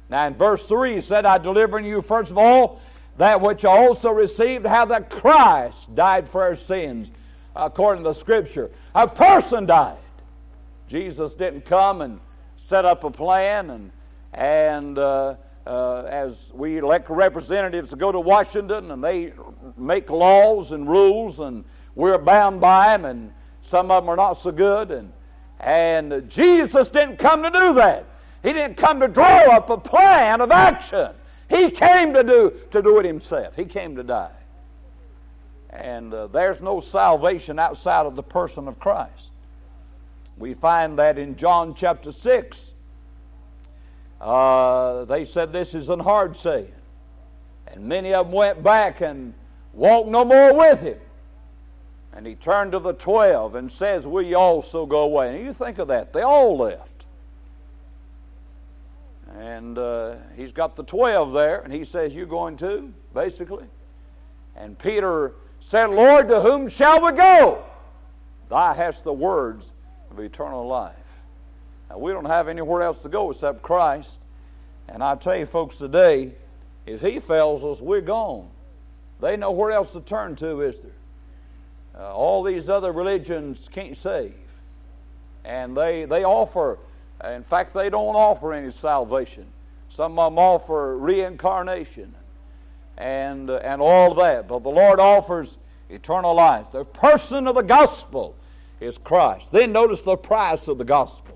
Now 0.10 0.27
in 0.27 0.36
verse 0.36 0.65
3 0.65 0.96
he 0.96 1.01
said, 1.01 1.25
I 1.25 1.38
deliver 1.38 1.77
unto 1.77 1.89
you 1.89 2.01
first 2.01 2.31
of 2.31 2.38
all 2.38 2.81
that 3.17 3.41
which 3.41 3.65
I 3.65 3.77
also 3.77 4.12
received, 4.12 4.65
how 4.65 4.86
that 4.86 5.10
Christ 5.10 5.93
died 5.93 6.27
for 6.29 6.41
our 6.41 6.55
sins, 6.55 7.12
according 7.55 8.03
to 8.03 8.10
the 8.12 8.15
Scripture. 8.15 8.72
A 8.96 9.08
person 9.08 9.65
died. 9.65 9.98
Jesus 10.88 11.36
didn't 11.36 11.65
come 11.65 12.01
and 12.01 12.19
set 12.55 12.86
up 12.86 13.03
a 13.03 13.12
plan 13.12 13.69
and, 13.69 13.91
and 14.34 14.98
uh, 14.98 15.36
uh, 15.69 16.03
as 16.09 16.51
we 16.55 16.79
elect 16.79 17.11
representatives 17.11 17.91
to 17.91 17.95
go 17.95 18.11
to 18.11 18.19
Washington 18.19 18.89
and 18.89 19.03
they 19.03 19.33
make 19.77 20.09
laws 20.09 20.71
and 20.71 20.89
rules 20.89 21.39
and 21.39 21.63
we're 21.93 22.17
bound 22.17 22.59
by 22.59 22.97
them 22.97 23.05
and 23.05 23.31
some 23.61 23.91
of 23.91 24.03
them 24.03 24.09
are 24.09 24.15
not 24.15 24.33
so 24.33 24.51
good 24.51 24.89
and 24.89 25.13
and 25.59 26.27
Jesus 26.29 26.88
didn't 26.89 27.17
come 27.17 27.43
to 27.43 27.51
do 27.51 27.73
that. 27.73 28.05
He 28.41 28.53
didn't 28.53 28.77
come 28.77 28.99
to 29.01 29.07
draw 29.07 29.55
up 29.55 29.69
a 29.69 29.77
plan 29.77 30.41
of 30.41 30.49
action. 30.49 31.11
He 31.49 31.69
came 31.69 32.13
to 32.13 32.23
do 32.23 32.53
to 32.71 32.81
do 32.81 32.97
it 32.97 33.05
himself. 33.05 33.55
He 33.55 33.65
came 33.65 33.95
to 33.95 34.03
die. 34.03 34.31
And 35.69 36.11
uh, 36.13 36.27
there's 36.27 36.61
no 36.61 36.79
salvation 36.79 37.59
outside 37.59 38.07
of 38.07 38.15
the 38.15 38.23
person 38.23 38.67
of 38.67 38.79
Christ. 38.79 39.31
We 40.38 40.55
find 40.55 40.97
that 40.97 41.19
in 41.19 41.35
John 41.35 41.75
chapter 41.75 42.11
6. 42.11 42.68
Uh, 44.19 45.05
they 45.05 45.23
said 45.23 45.51
this 45.51 45.73
is 45.73 45.89
an 45.89 45.99
hard 45.99 46.35
saying. 46.35 46.73
And 47.67 47.85
many 47.85 48.13
of 48.13 48.27
them 48.27 48.35
went 48.35 48.63
back 48.63 49.01
and 49.01 49.33
walked 49.73 50.09
no 50.09 50.25
more 50.25 50.53
with 50.53 50.79
him. 50.79 50.97
And 52.13 52.25
he 52.25 52.35
turned 52.35 52.71
to 52.73 52.79
the 52.79 52.93
twelve 52.93 53.55
and 53.55 53.71
says, 53.71 54.07
Will 54.07 54.23
you 54.23 54.35
also 54.35 54.85
go 54.85 55.01
away? 55.01 55.35
And 55.35 55.45
you 55.45 55.53
think 55.53 55.77
of 55.77 55.88
that. 55.89 56.11
They 56.11 56.21
all 56.21 56.57
left. 56.57 56.89
And 59.38 59.77
uh, 59.77 60.15
he's 60.35 60.51
got 60.51 60.75
the 60.75 60.83
twelve 60.83 61.33
there, 61.33 61.61
and 61.61 61.71
he 61.71 61.85
says, 61.85 62.15
You 62.15 62.25
going 62.25 62.57
too, 62.57 62.91
basically? 63.13 63.65
And 64.55 64.77
Peter 64.77 65.33
said, 65.59 65.91
Lord, 65.91 66.27
to 66.29 66.41
whom 66.41 66.67
shall 66.67 66.99
we 66.99 67.11
go? 67.11 67.63
Thou 68.49 68.73
hast 68.73 69.03
the 69.03 69.13
words 69.13 69.71
of 70.09 70.19
eternal 70.19 70.67
life. 70.67 70.95
We 71.96 72.12
don't 72.12 72.25
have 72.25 72.48
anywhere 72.48 72.84
else 72.84 73.01
to 73.01 73.10
go 73.10 73.31
except 73.31 73.62
Christ. 73.62 74.17
And 74.88 75.03
I 75.03 75.15
tell 75.15 75.36
you, 75.36 75.46
folks, 75.46 75.77
today, 75.77 76.34
if 76.86 77.01
He 77.01 77.19
fails 77.19 77.63
us, 77.63 77.81
we're 77.81 78.01
gone. 78.01 78.50
They 79.19 79.38
know 79.38 79.51
where 79.51 79.72
else 79.72 79.91
to 79.91 80.01
turn 80.01 80.36
to, 80.38 80.62
is 80.62 80.79
there? 80.79 80.91
Uh, 82.00 82.13
all 82.13 82.43
these 82.43 82.69
other 82.69 82.91
religions 82.91 83.67
can't 83.72 83.98
save. 83.98 84.34
And 85.43 85.75
they, 85.75 86.05
they 86.05 86.24
offer, 86.24 86.77
in 87.24 87.43
fact, 87.43 87.74
they 87.74 87.89
don't 87.89 88.15
offer 88.15 88.53
any 88.53 88.72
salvation. 88.72 89.46
Some 89.89 90.17
of 90.17 90.31
them 90.31 90.39
offer 90.39 90.98
reincarnation 90.98 92.13
and, 92.98 93.50
uh, 93.50 93.55
and 93.58 93.81
all 93.81 94.13
that. 94.15 94.48
But 94.48 94.63
the 94.63 94.69
Lord 94.69 95.00
offers 95.00 95.58
eternal 95.89 96.36
life. 96.36 96.72
The 96.72 96.86
person 96.86 97.48
of 97.48 97.55
the 97.55 97.63
gospel 97.63 98.36
is 98.79 98.98
Christ. 98.98 99.51
Then 99.51 99.72
notice 99.72 100.01
the 100.01 100.15
price 100.15 100.67
of 100.67 100.77
the 100.77 100.86
gospel. 100.86 101.28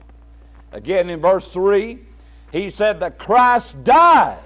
Again, 0.73 1.11
in 1.11 1.21
verse 1.21 1.47
3, 1.53 1.99
he 2.51 2.69
said 2.71 2.99
that 2.99 3.19
Christ 3.19 3.81
died 3.83 4.39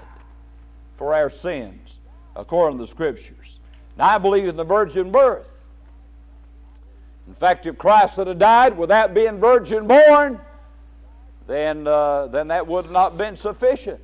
for 0.96 1.14
our 1.14 1.30
sins, 1.30 1.98
according 2.36 2.78
to 2.78 2.84
the 2.84 2.90
Scriptures. 2.90 3.58
Now, 3.96 4.10
I 4.10 4.18
believe 4.18 4.46
in 4.46 4.56
the 4.56 4.64
virgin 4.64 5.10
birth. 5.10 5.48
In 7.26 7.34
fact, 7.34 7.66
if 7.66 7.78
Christ 7.78 8.16
had 8.16 8.38
died 8.38 8.76
without 8.76 9.14
being 9.14 9.38
virgin 9.38 9.86
born, 9.86 10.38
then, 11.46 11.86
uh, 11.86 12.26
then 12.26 12.48
that 12.48 12.66
would 12.66 12.90
not 12.90 13.12
have 13.12 13.18
been 13.18 13.36
sufficient. 13.36 14.00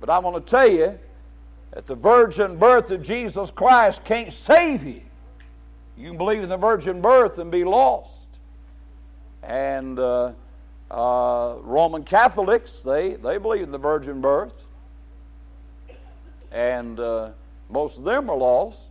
But 0.00 0.08
I 0.08 0.18
want 0.18 0.44
to 0.44 0.50
tell 0.50 0.68
you 0.70 0.98
that 1.72 1.86
the 1.86 1.94
virgin 1.94 2.56
birth 2.56 2.90
of 2.90 3.02
Jesus 3.02 3.50
Christ 3.50 4.02
can't 4.04 4.32
save 4.32 4.84
you. 4.84 5.02
You 5.98 6.08
can 6.08 6.16
believe 6.16 6.42
in 6.42 6.48
the 6.48 6.56
virgin 6.56 7.02
birth 7.02 7.38
and 7.38 7.50
be 7.50 7.64
lost. 7.64 8.26
And 9.42 9.98
uh, 9.98 10.32
uh, 10.90 11.56
Roman 11.62 12.02
Catholics, 12.02 12.80
they, 12.80 13.14
they 13.14 13.38
believe 13.38 13.62
in 13.62 13.70
the 13.70 13.78
virgin 13.78 14.20
birth. 14.20 14.52
And 16.50 16.98
uh, 16.98 17.30
most 17.70 17.98
of 17.98 18.04
them 18.04 18.28
are 18.28 18.36
lost. 18.36 18.90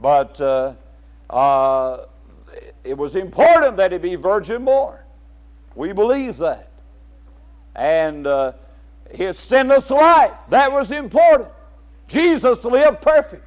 But 0.00 0.40
uh, 0.40 0.74
uh, 1.30 2.06
it 2.84 2.96
was 2.96 3.14
important 3.14 3.76
that 3.76 3.92
he 3.92 3.98
be 3.98 4.16
virgin 4.16 4.64
born. 4.64 4.98
We 5.74 5.92
believe 5.92 6.38
that. 6.38 6.70
And 7.74 8.26
uh, 8.26 8.52
his 9.10 9.38
sinless 9.38 9.90
life, 9.90 10.32
that 10.48 10.72
was 10.72 10.90
important. 10.90 11.50
Jesus 12.08 12.64
lived 12.64 13.02
perfect. 13.02 13.44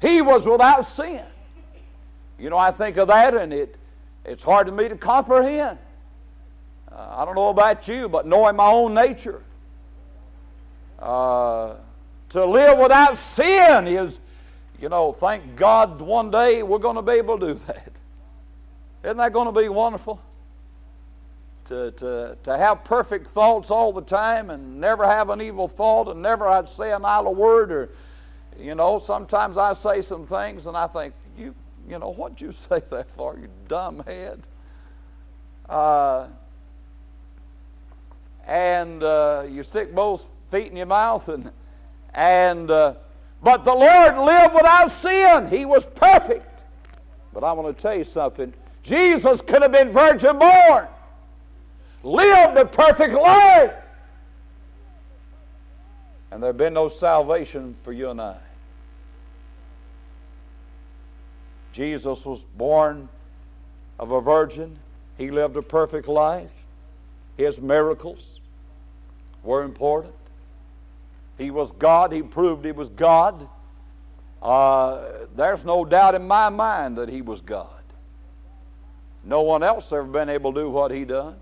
He 0.00 0.22
was 0.22 0.46
without 0.46 0.86
sin. 0.86 1.22
You 2.38 2.50
know, 2.50 2.58
I 2.58 2.70
think 2.70 2.96
of 2.96 3.08
that 3.08 3.34
and 3.34 3.52
it, 3.52 3.76
it's 4.24 4.42
hard 4.42 4.66
to 4.66 4.72
me 4.72 4.88
to 4.88 4.96
comprehend. 4.96 5.78
Uh, 6.94 7.16
I 7.16 7.24
don't 7.24 7.34
know 7.34 7.48
about 7.48 7.88
you, 7.88 8.08
but 8.08 8.26
knowing 8.26 8.56
my 8.56 8.70
own 8.70 8.94
nature, 8.94 9.42
uh, 11.00 11.74
to 12.30 12.44
live 12.44 12.78
without 12.78 13.18
sin 13.18 13.88
is, 13.88 14.20
you 14.80 14.88
know, 14.88 15.12
thank 15.12 15.56
God 15.56 16.00
one 16.00 16.30
day 16.30 16.62
we're 16.62 16.78
going 16.78 16.96
to 16.96 17.02
be 17.02 17.12
able 17.12 17.38
to 17.38 17.54
do 17.54 17.54
that. 17.66 17.92
Isn't 19.02 19.16
that 19.16 19.32
going 19.32 19.52
to 19.52 19.60
be 19.60 19.68
wonderful? 19.68 20.20
To, 21.68 21.90
to, 21.92 22.36
to 22.44 22.58
have 22.58 22.84
perfect 22.84 23.28
thoughts 23.28 23.70
all 23.70 23.92
the 23.92 24.02
time 24.02 24.50
and 24.50 24.80
never 24.80 25.06
have 25.06 25.30
an 25.30 25.40
evil 25.40 25.66
thought 25.66 26.08
and 26.08 26.20
never 26.20 26.46
I'd 26.46 26.68
say 26.68 26.92
an 26.92 27.04
idle 27.04 27.34
word 27.34 27.72
or, 27.72 27.90
you 28.60 28.74
know, 28.74 28.98
sometimes 28.98 29.56
I 29.56 29.72
say 29.72 30.02
some 30.02 30.26
things 30.26 30.66
and 30.66 30.76
I 30.76 30.86
think, 30.86 31.14
you, 31.38 31.54
you 31.88 31.98
know, 31.98 32.12
what'd 32.12 32.40
you 32.40 32.52
say 32.68 32.82
that 32.90 33.10
for, 33.10 33.36
you 33.38 33.48
dumb 33.66 34.02
head? 34.06 34.42
Uh, 35.68 36.26
and 38.46 39.02
uh, 39.02 39.44
you 39.48 39.62
stick 39.62 39.94
both 39.94 40.24
feet 40.50 40.66
in 40.66 40.76
your 40.76 40.86
mouth 40.86 41.28
and 41.28 41.50
and 42.14 42.70
uh, 42.70 42.94
but 43.42 43.64
the 43.64 43.74
Lord 43.74 44.18
lived 44.18 44.54
without 44.54 44.90
sin. 44.90 45.48
He 45.48 45.64
was 45.64 45.84
perfect. 45.94 46.48
But 47.34 47.44
I 47.44 47.52
want 47.52 47.76
to 47.76 47.82
tell 47.82 47.94
you 47.94 48.04
something. 48.04 48.54
Jesus 48.82 49.40
could 49.40 49.62
have 49.62 49.72
been 49.72 49.92
virgin 49.92 50.38
born, 50.38 50.86
lived 52.02 52.56
a 52.56 52.64
perfect 52.64 53.14
life, 53.14 53.74
and 56.30 56.42
there'd 56.42 56.56
been 56.56 56.74
no 56.74 56.88
salvation 56.88 57.76
for 57.82 57.92
you 57.92 58.10
and 58.10 58.20
I. 58.20 58.36
Jesus 61.72 62.24
was 62.24 62.44
born 62.56 63.08
of 63.98 64.12
a 64.12 64.20
virgin. 64.20 64.78
He 65.18 65.30
lived 65.30 65.56
a 65.56 65.62
perfect 65.62 66.08
life. 66.08 66.52
His 67.36 67.60
miracles 67.60 68.40
were 69.42 69.62
important. 69.62 70.14
He 71.38 71.50
was 71.50 71.70
God. 71.72 72.12
He 72.12 72.22
proved 72.22 72.64
he 72.64 72.72
was 72.72 72.88
God. 72.90 73.48
Uh, 74.40 75.02
there's 75.36 75.64
no 75.64 75.84
doubt 75.84 76.14
in 76.14 76.26
my 76.26 76.48
mind 76.48 76.98
that 76.98 77.08
he 77.08 77.22
was 77.22 77.40
God. 77.40 77.68
No 79.24 79.40
one 79.40 79.62
else 79.62 79.90
ever 79.90 80.04
been 80.04 80.28
able 80.28 80.52
to 80.52 80.60
do 80.60 80.70
what 80.70 80.90
he 80.90 81.04
done. 81.04 81.36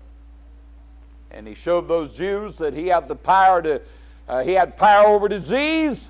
And 1.31 1.47
he 1.47 1.53
showed 1.53 1.87
those 1.87 2.13
Jews 2.13 2.57
that 2.57 2.73
he 2.73 2.87
had 2.87 3.07
the 3.07 3.15
power 3.15 3.61
to, 3.61 3.81
uh, 4.27 4.43
he 4.43 4.53
had 4.53 4.77
power 4.77 5.07
over 5.07 5.27
disease. 5.27 6.07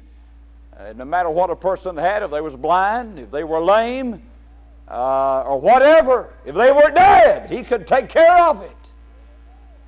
Uh, 0.78 0.94
no 0.96 1.06
matter 1.06 1.30
what 1.30 1.50
a 1.50 1.56
person 1.56 1.98
had, 1.98 2.24
if 2.24 2.32
they 2.32 2.42
was 2.42 2.56
blind, 2.56 3.20
if 3.20 3.32
they 3.32 3.44
were 3.44 3.60
lame, 3.60 4.22
uh, 4.90 5.42
or 5.42 5.60
whatever, 5.60 6.34
if 6.46 6.56
they 6.56 6.72
were 6.72 6.92
dead, 6.92 7.50
he 7.50 7.64
could 7.64 7.88
take 7.88 8.10
care 8.10 8.38
of 8.46 8.62
it. 8.62 8.83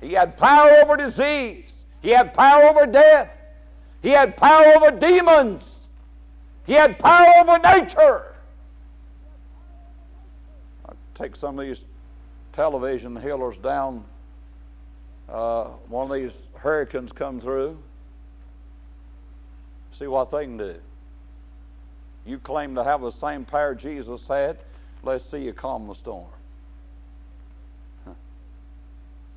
He 0.06 0.12
had 0.12 0.36
power 0.36 0.70
over 0.70 0.96
disease. 0.96 1.84
He 2.00 2.10
had 2.10 2.32
power 2.32 2.62
over 2.68 2.86
death. 2.86 3.28
He 4.02 4.10
had 4.10 4.36
power 4.36 4.64
over 4.76 4.92
demons. 4.92 5.86
He 6.64 6.74
had 6.74 6.96
power 6.96 7.26
over 7.40 7.58
nature. 7.58 8.36
I 10.88 10.92
take 11.16 11.34
some 11.34 11.58
of 11.58 11.66
these 11.66 11.82
television 12.52 13.16
healers 13.20 13.56
down. 13.56 14.04
Uh, 15.28 15.64
one 15.88 16.08
of 16.08 16.14
these 16.14 16.44
hurricanes 16.54 17.10
come 17.10 17.40
through. 17.40 17.76
See 19.90 20.06
what 20.06 20.30
they 20.30 20.44
can 20.44 20.56
do. 20.56 20.76
You 22.24 22.38
claim 22.38 22.76
to 22.76 22.84
have 22.84 23.00
the 23.00 23.10
same 23.10 23.44
power 23.44 23.74
Jesus 23.74 24.28
had. 24.28 24.58
Let's 25.02 25.24
see 25.24 25.38
you 25.38 25.52
calm 25.52 25.88
the 25.88 25.94
storm. 25.94 26.26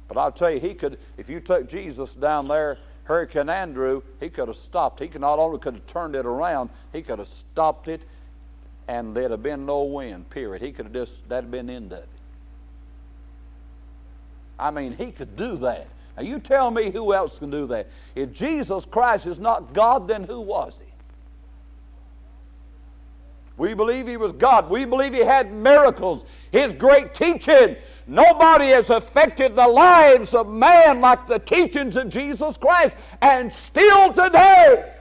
But 0.10 0.18
I'll 0.18 0.32
tell 0.32 0.52
you, 0.52 0.60
he 0.60 0.74
could, 0.74 0.98
if 1.18 1.30
you 1.30 1.40
took 1.40 1.70
Jesus 1.70 2.14
down 2.16 2.48
there, 2.50 2.80
Hurricane 3.04 3.48
Andrew, 3.48 4.02
he 4.20 4.30
could 4.30 4.50
have 4.50 4.58
stopped. 4.58 5.00
He 5.00 5.08
could 5.08 5.22
not 5.22 5.40
only 5.40 5.60
could 5.60 5.76
have 5.76 5.88
turned 5.88 6.16
it 6.16 6.26
around, 6.26 6.72
he 6.92 7.02
could 7.02 7.20
have 7.20 7.28
stopped 7.28 7.88
it, 7.88 8.02
and 8.88 9.16
there'd 9.16 9.32
have 9.32 9.44
been 9.44 9.66
no 9.66 9.84
wind, 9.84 10.30
period. 10.32 10.62
He 10.62 10.72
could 10.72 10.86
have 10.86 10.94
just, 10.94 11.30
that'd 11.30 11.46
have 11.46 11.52
been 11.52 11.68
the 11.68 11.74
end 11.74 11.94
of 11.94 12.00
it. 12.00 12.10
I 14.58 14.72
mean, 14.72 14.94
he 14.94 15.12
could 15.12 15.38
do 15.38 15.58
that. 15.58 15.88
Now, 16.18 16.24
you 16.24 16.40
tell 16.40 16.70
me 16.70 16.92
who 16.92 17.14
else 17.14 17.38
can 17.38 17.50
do 17.50 17.68
that. 17.68 17.88
If 18.16 18.34
Jesus 18.34 18.84
Christ 18.86 19.26
is 19.26 19.40
not 19.40 19.74
God, 19.74 20.08
then 20.08 20.24
who 20.24 20.42
was 20.42 20.80
he? 20.80 20.92
We 23.58 23.74
believe 23.74 24.08
he 24.08 24.18
was 24.18 24.32
God. 24.34 24.70
We 24.70 24.86
believe 24.86 25.14
he 25.14 25.20
had 25.20 25.52
miracles. 25.52 26.26
His 26.52 26.74
great 26.74 27.14
teaching 27.14 27.76
Nobody 28.10 28.70
has 28.70 28.90
affected 28.90 29.56
the 29.56 29.68
lives 29.68 30.34
of 30.34 30.50
man 30.50 31.00
like 31.00 31.28
the 31.28 31.38
teachings 31.38 31.96
of 31.96 32.10
Jesus 32.10 32.58
Christ. 32.58 32.96
And 33.22 33.54
still 33.54 34.12
today, 34.12 34.92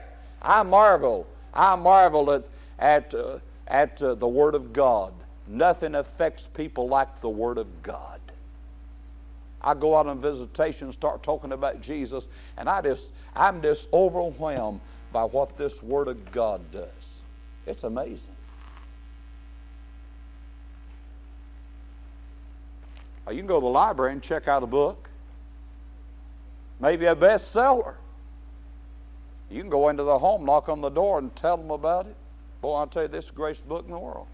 I 0.43 0.63
marvel. 0.63 1.27
I 1.55 1.75
marvel 1.75 2.31
at, 2.31 2.45
at, 2.79 3.15
uh, 3.15 3.39
at 3.67 4.03
uh, 4.03 4.15
the 4.15 4.29
Word 4.29 4.55
of 4.55 4.75
God. 4.75 5.15
Nothing 5.47 5.95
affects 5.95 6.51
people 6.53 6.87
like 6.87 7.23
the 7.23 7.31
Word 7.31 7.57
of 7.57 7.83
God. 7.83 8.21
I 9.63 9.73
go 9.73 9.97
out 9.97 10.07
on 10.07 10.21
visitation, 10.21 10.93
start 10.93 11.23
talking 11.23 11.53
about 11.53 11.81
Jesus, 11.81 12.25
and 12.59 12.69
I 12.69 12.83
just, 12.83 13.09
I'm 13.35 13.63
just 13.63 13.89
overwhelmed 13.91 14.81
by 15.15 15.25
what 15.25 15.57
this 15.57 15.83
Word 15.83 16.09
of 16.09 16.31
God 16.31 16.61
does. 16.71 16.91
It's 17.67 17.85
amazing. 17.85 18.37
You 23.31 23.39
can 23.39 23.47
go 23.47 23.61
to 23.61 23.65
the 23.65 23.71
library 23.71 24.13
and 24.13 24.23
check 24.23 24.49
out 24.49 24.63
a 24.63 24.67
book, 24.67 25.09
maybe 26.81 27.07
a 27.07 27.17
bestseller. 27.17 27.95
You 29.51 29.61
can 29.61 29.71
go 29.71 29.89
into 29.89 30.03
the 30.03 30.19
home, 30.19 30.45
knock 30.45 30.69
on 30.69 30.81
the 30.81 30.91
door, 30.91 31.19
and 31.19 31.35
tell 31.37 31.57
them 31.57 31.71
about 31.71 32.07
it. 32.07 32.17
Boy, 32.61 32.75
I'll 32.77 32.87
tell 32.87 33.03
you, 33.03 33.09
this 33.09 33.25
is 33.25 33.31
the 33.31 33.37
greatest 33.37 33.69
book 33.69 33.85
in 33.85 33.93
the 33.93 33.99
world. 33.99 34.27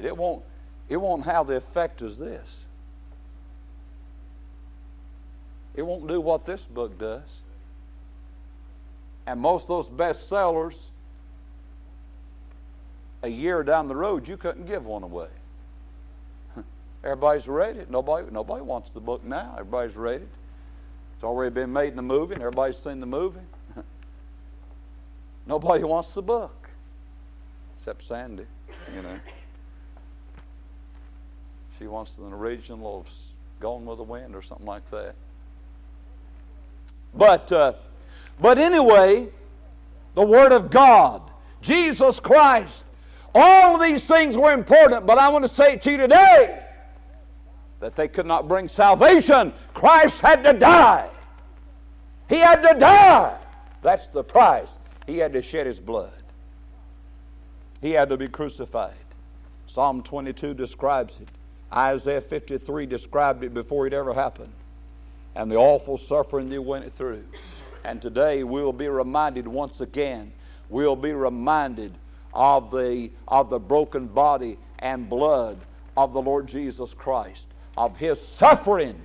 It 0.00 0.16
won't, 0.16 0.42
it 0.88 0.96
won't 0.96 1.24
have 1.24 1.48
the 1.48 1.56
effect 1.56 2.02
as 2.02 2.16
this. 2.16 2.46
It 5.74 5.82
won't 5.82 6.06
do 6.06 6.20
what 6.20 6.46
this 6.46 6.62
book 6.64 6.98
does. 6.98 7.22
And 9.26 9.40
most 9.40 9.68
of 9.68 9.68
those 9.68 9.88
bestsellers, 9.88 10.76
a 13.22 13.28
year 13.28 13.62
down 13.62 13.88
the 13.88 13.96
road, 13.96 14.28
you 14.28 14.36
couldn't 14.36 14.66
give 14.66 14.84
one 14.84 15.02
away. 15.02 15.28
Everybody's 17.04 17.48
read 17.48 17.76
it. 17.76 17.90
Nobody, 17.90 18.28
nobody 18.30 18.62
wants 18.62 18.92
the 18.92 19.00
book 19.00 19.24
now. 19.24 19.54
Everybody's 19.58 19.96
read 19.96 20.22
it. 20.22 20.28
It's 21.14 21.24
already 21.24 21.52
been 21.52 21.72
made 21.72 21.88
in 21.88 21.96
the 21.96 22.02
movie, 22.02 22.34
and 22.34 22.42
everybody's 22.42 22.78
seen 22.78 23.00
the 23.00 23.06
movie. 23.06 23.40
nobody 25.46 25.82
wants 25.82 26.12
the 26.12 26.22
book, 26.22 26.68
except 27.78 28.04
Sandy. 28.04 28.46
You 28.94 29.02
know, 29.02 29.18
she 31.78 31.86
wants 31.86 32.18
an 32.18 32.32
original 32.32 33.00
of 33.00 33.06
"Gone 33.60 33.84
with 33.84 33.98
the 33.98 34.04
Wind" 34.04 34.36
or 34.36 34.42
something 34.42 34.66
like 34.66 34.88
that. 34.90 35.14
But, 37.14 37.50
uh, 37.52 37.72
but 38.40 38.58
anyway, 38.58 39.28
the 40.14 40.24
Word 40.24 40.52
of 40.52 40.70
God, 40.70 41.22
Jesus 41.60 42.20
Christ, 42.20 42.84
all 43.34 43.78
these 43.78 44.04
things 44.04 44.36
were 44.36 44.52
important. 44.52 45.06
But 45.06 45.18
I 45.18 45.28
want 45.28 45.44
to 45.44 45.48
say 45.48 45.76
to 45.76 45.90
you 45.90 45.96
today 45.96 46.62
that 47.82 47.96
they 47.96 48.06
could 48.06 48.26
not 48.26 48.46
bring 48.46 48.68
salvation. 48.68 49.52
Christ 49.74 50.20
had 50.20 50.44
to 50.44 50.52
die. 50.52 51.10
He 52.28 52.36
had 52.36 52.62
to 52.62 52.78
die. 52.78 53.36
That's 53.82 54.06
the 54.06 54.22
price. 54.22 54.70
He 55.04 55.18
had 55.18 55.32
to 55.32 55.42
shed 55.42 55.66
his 55.66 55.80
blood. 55.80 56.12
He 57.80 57.90
had 57.90 58.08
to 58.10 58.16
be 58.16 58.28
crucified. 58.28 58.94
Psalm 59.66 60.04
22 60.04 60.54
describes 60.54 61.18
it. 61.20 61.26
Isaiah 61.72 62.20
53 62.20 62.86
described 62.86 63.42
it 63.42 63.52
before 63.52 63.88
it 63.88 63.92
ever 63.92 64.14
happened. 64.14 64.52
And 65.34 65.50
the 65.50 65.56
awful 65.56 65.98
suffering 65.98 66.50
they 66.50 66.60
went 66.60 66.96
through. 66.96 67.24
And 67.82 68.00
today 68.00 68.44
we'll 68.44 68.72
be 68.72 68.86
reminded 68.86 69.48
once 69.48 69.80
again, 69.80 70.30
we'll 70.68 70.94
be 70.94 71.12
reminded 71.12 71.94
of 72.32 72.70
the, 72.70 73.10
of 73.26 73.50
the 73.50 73.58
broken 73.58 74.06
body 74.06 74.56
and 74.78 75.10
blood 75.10 75.58
of 75.96 76.12
the 76.12 76.22
Lord 76.22 76.46
Jesus 76.46 76.94
Christ 76.94 77.46
of 77.76 77.96
his 77.96 78.20
suffering 78.20 79.00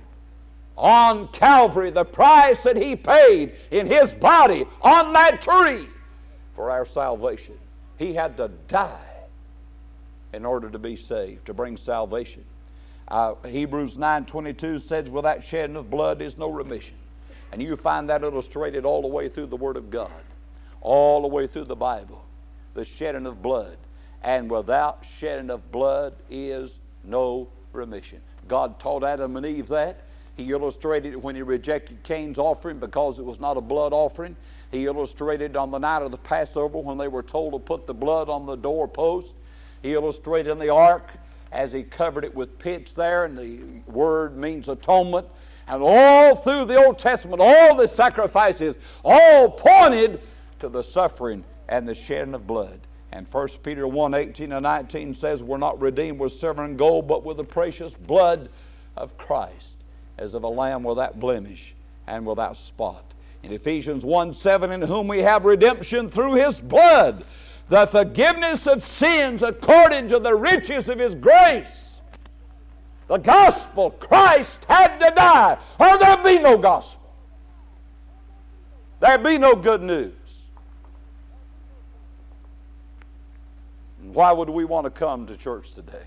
on 0.76 1.28
Calvary, 1.28 1.90
the 1.90 2.04
price 2.04 2.62
that 2.62 2.76
he 2.76 2.94
paid 2.94 3.54
in 3.70 3.86
his 3.86 4.14
body 4.14 4.64
on 4.80 5.12
that 5.12 5.42
tree 5.42 5.88
for 6.54 6.70
our 6.70 6.86
salvation. 6.86 7.58
He 7.98 8.14
had 8.14 8.36
to 8.36 8.48
die 8.68 9.00
in 10.32 10.44
order 10.44 10.70
to 10.70 10.78
be 10.78 10.96
saved, 10.96 11.46
to 11.46 11.54
bring 11.54 11.76
salvation. 11.76 12.44
Uh, 13.08 13.34
Hebrews 13.46 13.96
9.22 13.96 14.82
says, 14.82 15.08
without 15.08 15.44
shedding 15.44 15.76
of 15.76 15.90
blood 15.90 16.20
is 16.20 16.36
no 16.36 16.48
remission. 16.48 16.94
And 17.50 17.62
you 17.62 17.74
find 17.76 18.08
that 18.10 18.22
illustrated 18.22 18.84
all 18.84 19.02
the 19.02 19.08
way 19.08 19.28
through 19.28 19.46
the 19.46 19.56
Word 19.56 19.76
of 19.76 19.90
God, 19.90 20.10
all 20.80 21.22
the 21.22 21.28
way 21.28 21.46
through 21.46 21.64
the 21.64 21.74
Bible, 21.74 22.22
the 22.74 22.84
shedding 22.84 23.26
of 23.26 23.42
blood. 23.42 23.78
And 24.22 24.50
without 24.50 25.04
shedding 25.18 25.50
of 25.50 25.72
blood 25.72 26.14
is 26.28 26.80
no 27.02 27.48
remission. 27.72 28.20
God 28.48 28.80
taught 28.80 29.04
Adam 29.04 29.36
and 29.36 29.46
Eve 29.46 29.68
that. 29.68 30.04
He 30.36 30.50
illustrated 30.50 31.12
it 31.12 31.22
when 31.22 31.34
he 31.34 31.42
rejected 31.42 32.02
Cain's 32.04 32.38
offering 32.38 32.78
because 32.78 33.18
it 33.18 33.24
was 33.24 33.40
not 33.40 33.56
a 33.56 33.60
blood 33.60 33.92
offering. 33.92 34.36
He 34.70 34.86
illustrated 34.86 35.56
on 35.56 35.70
the 35.70 35.78
night 35.78 36.02
of 36.02 36.10
the 36.10 36.18
Passover 36.18 36.78
when 36.78 36.98
they 36.98 37.08
were 37.08 37.22
told 37.22 37.52
to 37.52 37.58
put 37.58 37.86
the 37.86 37.94
blood 37.94 38.28
on 38.28 38.46
the 38.46 38.56
doorpost. 38.56 39.32
He 39.82 39.94
illustrated 39.94 40.50
in 40.50 40.58
the 40.58 40.70
ark 40.70 41.10
as 41.50 41.72
he 41.72 41.82
covered 41.82 42.24
it 42.24 42.34
with 42.34 42.58
pitch 42.58 42.94
there, 42.94 43.24
and 43.24 43.36
the 43.36 43.90
word 43.90 44.36
means 44.36 44.68
atonement. 44.68 45.26
And 45.66 45.82
all 45.82 46.36
through 46.36 46.66
the 46.66 46.76
Old 46.76 46.98
Testament, 46.98 47.40
all 47.40 47.76
the 47.76 47.88
sacrifices 47.88 48.76
all 49.04 49.50
pointed 49.50 50.20
to 50.60 50.68
the 50.68 50.82
suffering 50.82 51.44
and 51.68 51.86
the 51.86 51.94
shedding 51.94 52.34
of 52.34 52.46
blood. 52.46 52.80
And 53.12 53.26
1 53.30 53.48
Peter 53.62 53.86
1 53.86 54.14
18 54.14 54.52
and 54.52 54.62
19 54.62 55.14
says, 55.14 55.42
We're 55.42 55.56
not 55.56 55.80
redeemed 55.80 56.18
with 56.18 56.32
silver 56.34 56.64
and 56.64 56.78
gold, 56.78 57.08
but 57.08 57.24
with 57.24 57.38
the 57.38 57.44
precious 57.44 57.92
blood 57.94 58.50
of 58.96 59.16
Christ, 59.16 59.76
as 60.18 60.34
of 60.34 60.42
a 60.42 60.48
lamb 60.48 60.82
without 60.82 61.18
blemish 61.18 61.74
and 62.06 62.26
without 62.26 62.56
spot. 62.56 63.04
In 63.42 63.52
Ephesians 63.52 64.04
1 64.04 64.34
7, 64.34 64.72
in 64.72 64.82
whom 64.82 65.08
we 65.08 65.20
have 65.20 65.44
redemption 65.44 66.10
through 66.10 66.34
his 66.34 66.60
blood, 66.60 67.24
the 67.68 67.86
forgiveness 67.86 68.66
of 68.66 68.84
sins 68.84 69.42
according 69.42 70.08
to 70.08 70.18
the 70.18 70.34
riches 70.34 70.88
of 70.88 70.98
his 70.98 71.14
grace. 71.14 71.66
The 73.06 73.18
gospel, 73.18 73.90
Christ 73.90 74.58
had 74.68 74.98
to 74.98 75.10
die, 75.14 75.58
or 75.80 75.98
there'd 75.98 76.24
be 76.24 76.38
no 76.38 76.58
gospel. 76.58 77.14
There'd 79.00 79.22
be 79.22 79.38
no 79.38 79.54
good 79.54 79.82
news. 79.82 80.17
Why 84.12 84.32
would 84.32 84.48
we 84.48 84.64
want 84.64 84.84
to 84.84 84.90
come 84.90 85.26
to 85.26 85.36
church 85.36 85.74
today 85.74 86.04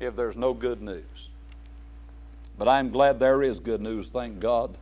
if 0.00 0.14
there's 0.14 0.36
no 0.36 0.52
good 0.52 0.82
news? 0.82 1.28
But 2.58 2.68
I'm 2.68 2.90
glad 2.90 3.18
there 3.18 3.42
is 3.42 3.58
good 3.58 3.80
news, 3.80 4.08
thank 4.08 4.38
God. 4.38 4.76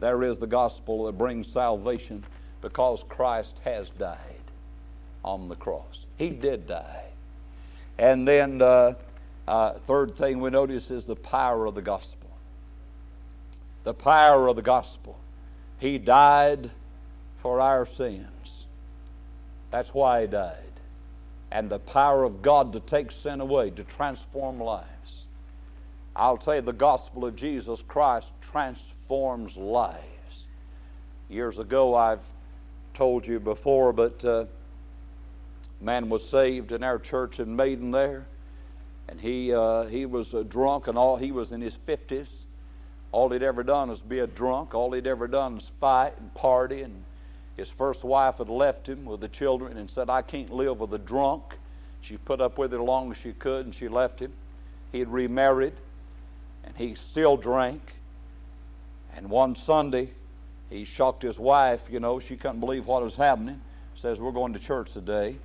There 0.00 0.22
is 0.22 0.38
the 0.38 0.46
gospel 0.46 1.04
that 1.04 1.18
brings 1.18 1.46
salvation 1.46 2.24
because 2.62 3.04
Christ 3.08 3.56
has 3.64 3.90
died 3.90 4.18
on 5.24 5.48
the 5.48 5.56
cross. 5.56 6.06
He 6.16 6.30
did 6.30 6.66
die. 6.66 7.04
And 7.98 8.26
then, 8.26 8.62
uh, 8.62 8.94
uh, 9.46 9.74
third 9.86 10.16
thing 10.16 10.40
we 10.40 10.50
notice 10.50 10.90
is 10.90 11.04
the 11.04 11.16
power 11.16 11.66
of 11.66 11.74
the 11.74 11.82
gospel. 11.82 12.30
The 13.84 13.94
power 13.94 14.48
of 14.48 14.56
the 14.56 14.62
gospel. 14.62 15.18
He 15.78 15.98
died 15.98 16.70
for 17.42 17.60
our 17.60 17.84
sins. 17.86 18.35
That's 19.70 19.92
why 19.92 20.22
he 20.22 20.26
died. 20.26 20.62
And 21.50 21.70
the 21.70 21.78
power 21.78 22.24
of 22.24 22.42
God 22.42 22.72
to 22.72 22.80
take 22.80 23.10
sin 23.10 23.40
away, 23.40 23.70
to 23.70 23.84
transform 23.84 24.60
lives. 24.60 25.24
I'll 26.14 26.38
tell 26.38 26.56
you, 26.56 26.62
the 26.62 26.72
gospel 26.72 27.24
of 27.24 27.36
Jesus 27.36 27.82
Christ 27.86 28.32
transforms 28.40 29.56
lives. 29.56 30.46
Years 31.28 31.58
ago, 31.58 31.94
I've 31.94 32.24
told 32.94 33.26
you 33.26 33.38
before, 33.38 33.92
but 33.92 34.24
uh, 34.24 34.46
man 35.80 36.08
was 36.08 36.26
saved 36.26 36.72
in 36.72 36.82
our 36.82 36.98
church 36.98 37.38
in 37.38 37.54
Maiden 37.54 37.90
there, 37.90 38.26
and 39.08 39.20
he 39.20 39.52
uh, 39.52 39.84
he 39.84 40.06
was 40.06 40.32
a 40.34 40.42
drunk, 40.42 40.86
and 40.86 40.96
all 40.96 41.16
he 41.16 41.32
was 41.32 41.52
in 41.52 41.60
his 41.60 41.74
fifties. 41.74 42.44
All 43.12 43.28
he'd 43.28 43.42
ever 43.42 43.62
done 43.62 43.90
was 43.90 44.00
be 44.02 44.18
a 44.20 44.26
drunk. 44.26 44.74
All 44.74 44.92
he'd 44.92 45.06
ever 45.06 45.28
done 45.28 45.56
was 45.56 45.70
fight 45.80 46.14
and 46.18 46.32
party 46.34 46.82
and 46.82 47.04
his 47.56 47.70
first 47.70 48.04
wife 48.04 48.36
had 48.36 48.48
left 48.48 48.88
him 48.88 49.06
with 49.06 49.20
the 49.20 49.28
children 49.28 49.78
and 49.78 49.90
said, 49.90 50.10
I 50.10 50.22
can't 50.22 50.52
live 50.52 50.80
with 50.80 50.92
a 50.92 50.98
drunk. 50.98 51.42
She 52.02 52.18
put 52.18 52.40
up 52.40 52.58
with 52.58 52.72
it 52.72 52.76
as 52.76 52.82
long 52.82 53.10
as 53.10 53.16
she 53.18 53.32
could 53.32 53.64
and 53.64 53.74
she 53.74 53.88
left 53.88 54.20
him. 54.20 54.32
He 54.92 54.98
had 54.98 55.12
remarried 55.12 55.72
and 56.64 56.76
he 56.76 56.94
still 56.94 57.36
drank. 57.36 57.80
And 59.14 59.30
one 59.30 59.56
Sunday, 59.56 60.10
he 60.68 60.84
shocked 60.84 61.22
his 61.22 61.38
wife, 61.38 61.88
you 61.90 62.00
know, 62.00 62.20
she 62.20 62.36
couldn't 62.36 62.60
believe 62.60 62.86
what 62.86 63.02
was 63.02 63.14
happening. 63.14 63.62
Says, 63.94 64.20
We're 64.20 64.32
going 64.32 64.52
to 64.52 64.58
church 64.58 64.92
today. 64.92 65.36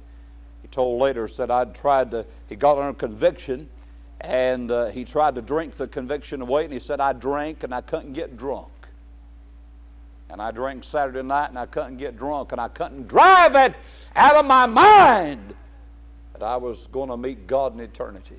He 0.61 0.67
told 0.67 1.01
later, 1.01 1.27
said, 1.29 1.49
I'd 1.49 1.73
tried 1.73 2.11
to, 2.11 2.25
he 2.49 2.55
got 2.57 2.77
under 2.77 2.93
conviction 2.93 3.69
and 4.19 4.69
uh, 4.69 4.87
he 4.87 5.05
tried 5.05 5.35
to 5.35 5.41
drink 5.41 5.77
the 5.77 5.87
conviction 5.87 6.41
away 6.41 6.65
and 6.65 6.73
he 6.73 6.79
said, 6.79 6.99
I 6.99 7.13
drank 7.13 7.63
and 7.63 7.73
I 7.73 7.79
couldn't 7.79 8.13
get 8.13 8.37
drunk 8.37 8.67
and 10.31 10.41
I 10.41 10.51
drank 10.51 10.85
Saturday 10.85 11.21
night 11.21 11.49
and 11.49 11.59
I 11.59 11.65
couldn't 11.65 11.97
get 11.97 12.17
drunk 12.17 12.53
and 12.53 12.61
I 12.61 12.69
couldn't 12.69 13.07
drive 13.07 13.55
it 13.55 13.75
out 14.15 14.37
of 14.37 14.45
my 14.45 14.65
mind. 14.65 15.53
that 16.33 16.43
I 16.43 16.55
was 16.55 16.87
going 16.91 17.09
to 17.09 17.17
meet 17.17 17.47
God 17.47 17.73
in 17.73 17.81
eternity. 17.81 18.37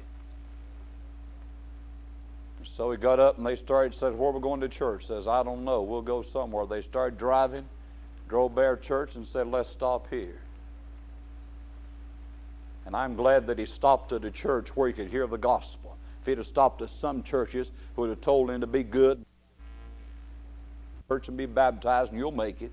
So 2.65 2.91
he 2.91 2.97
got 2.97 3.21
up 3.21 3.37
and 3.37 3.47
they 3.47 3.57
started, 3.57 3.95
said, 3.95 4.17
Where 4.17 4.31
are 4.31 4.33
we 4.33 4.41
going 4.41 4.61
to 4.63 4.69
church? 4.69 5.07
Says, 5.07 5.27
I 5.27 5.43
don't 5.43 5.65
know. 5.65 5.83
We'll 5.83 6.01
go 6.01 6.23
somewhere. 6.23 6.65
They 6.65 6.81
started 6.81 7.19
driving, 7.19 7.69
drove 8.29 8.55
Bear 8.55 8.77
Church, 8.77 9.17
and 9.17 9.27
said, 9.27 9.49
Let's 9.49 9.69
stop 9.69 10.09
here. 10.09 10.41
And 12.87 12.97
I'm 12.97 13.15
glad 13.15 13.47
that 13.49 13.59
he 13.59 13.67
stopped 13.67 14.13
at 14.13 14.25
a 14.25 14.31
church 14.31 14.69
where 14.75 14.89
he 14.89 14.95
could 14.95 15.09
hear 15.09 15.27
the 15.27 15.37
gospel. 15.37 15.97
If 16.23 16.27
he'd 16.27 16.39
have 16.39 16.47
stopped 16.47 16.81
at 16.83 16.91
some 16.91 17.23
churches, 17.23 17.71
would 17.97 18.09
have 18.09 18.21
told 18.21 18.51
him 18.51 18.61
to 18.63 18.67
be 18.67 18.83
good, 18.83 19.25
church 21.13 21.29
and 21.29 21.37
be 21.37 21.47
baptized, 21.47 22.11
and 22.11 22.19
you'll 22.19 22.33
make 22.33 22.63
it. 22.63 22.73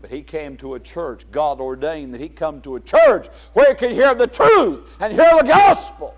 But 0.00 0.10
he 0.10 0.22
came 0.22 0.56
to 0.58 0.74
a 0.74 0.80
church, 0.80 1.22
God 1.32 1.60
ordained 1.60 2.14
that 2.14 2.20
he 2.20 2.28
come 2.28 2.60
to 2.62 2.76
a 2.76 2.80
church 2.80 3.28
where 3.54 3.68
he 3.68 3.74
could 3.74 3.92
hear 3.92 4.14
the 4.14 4.26
truth 4.26 4.88
and 5.00 5.12
hear 5.12 5.36
the 5.38 5.42
gospel 5.42 6.14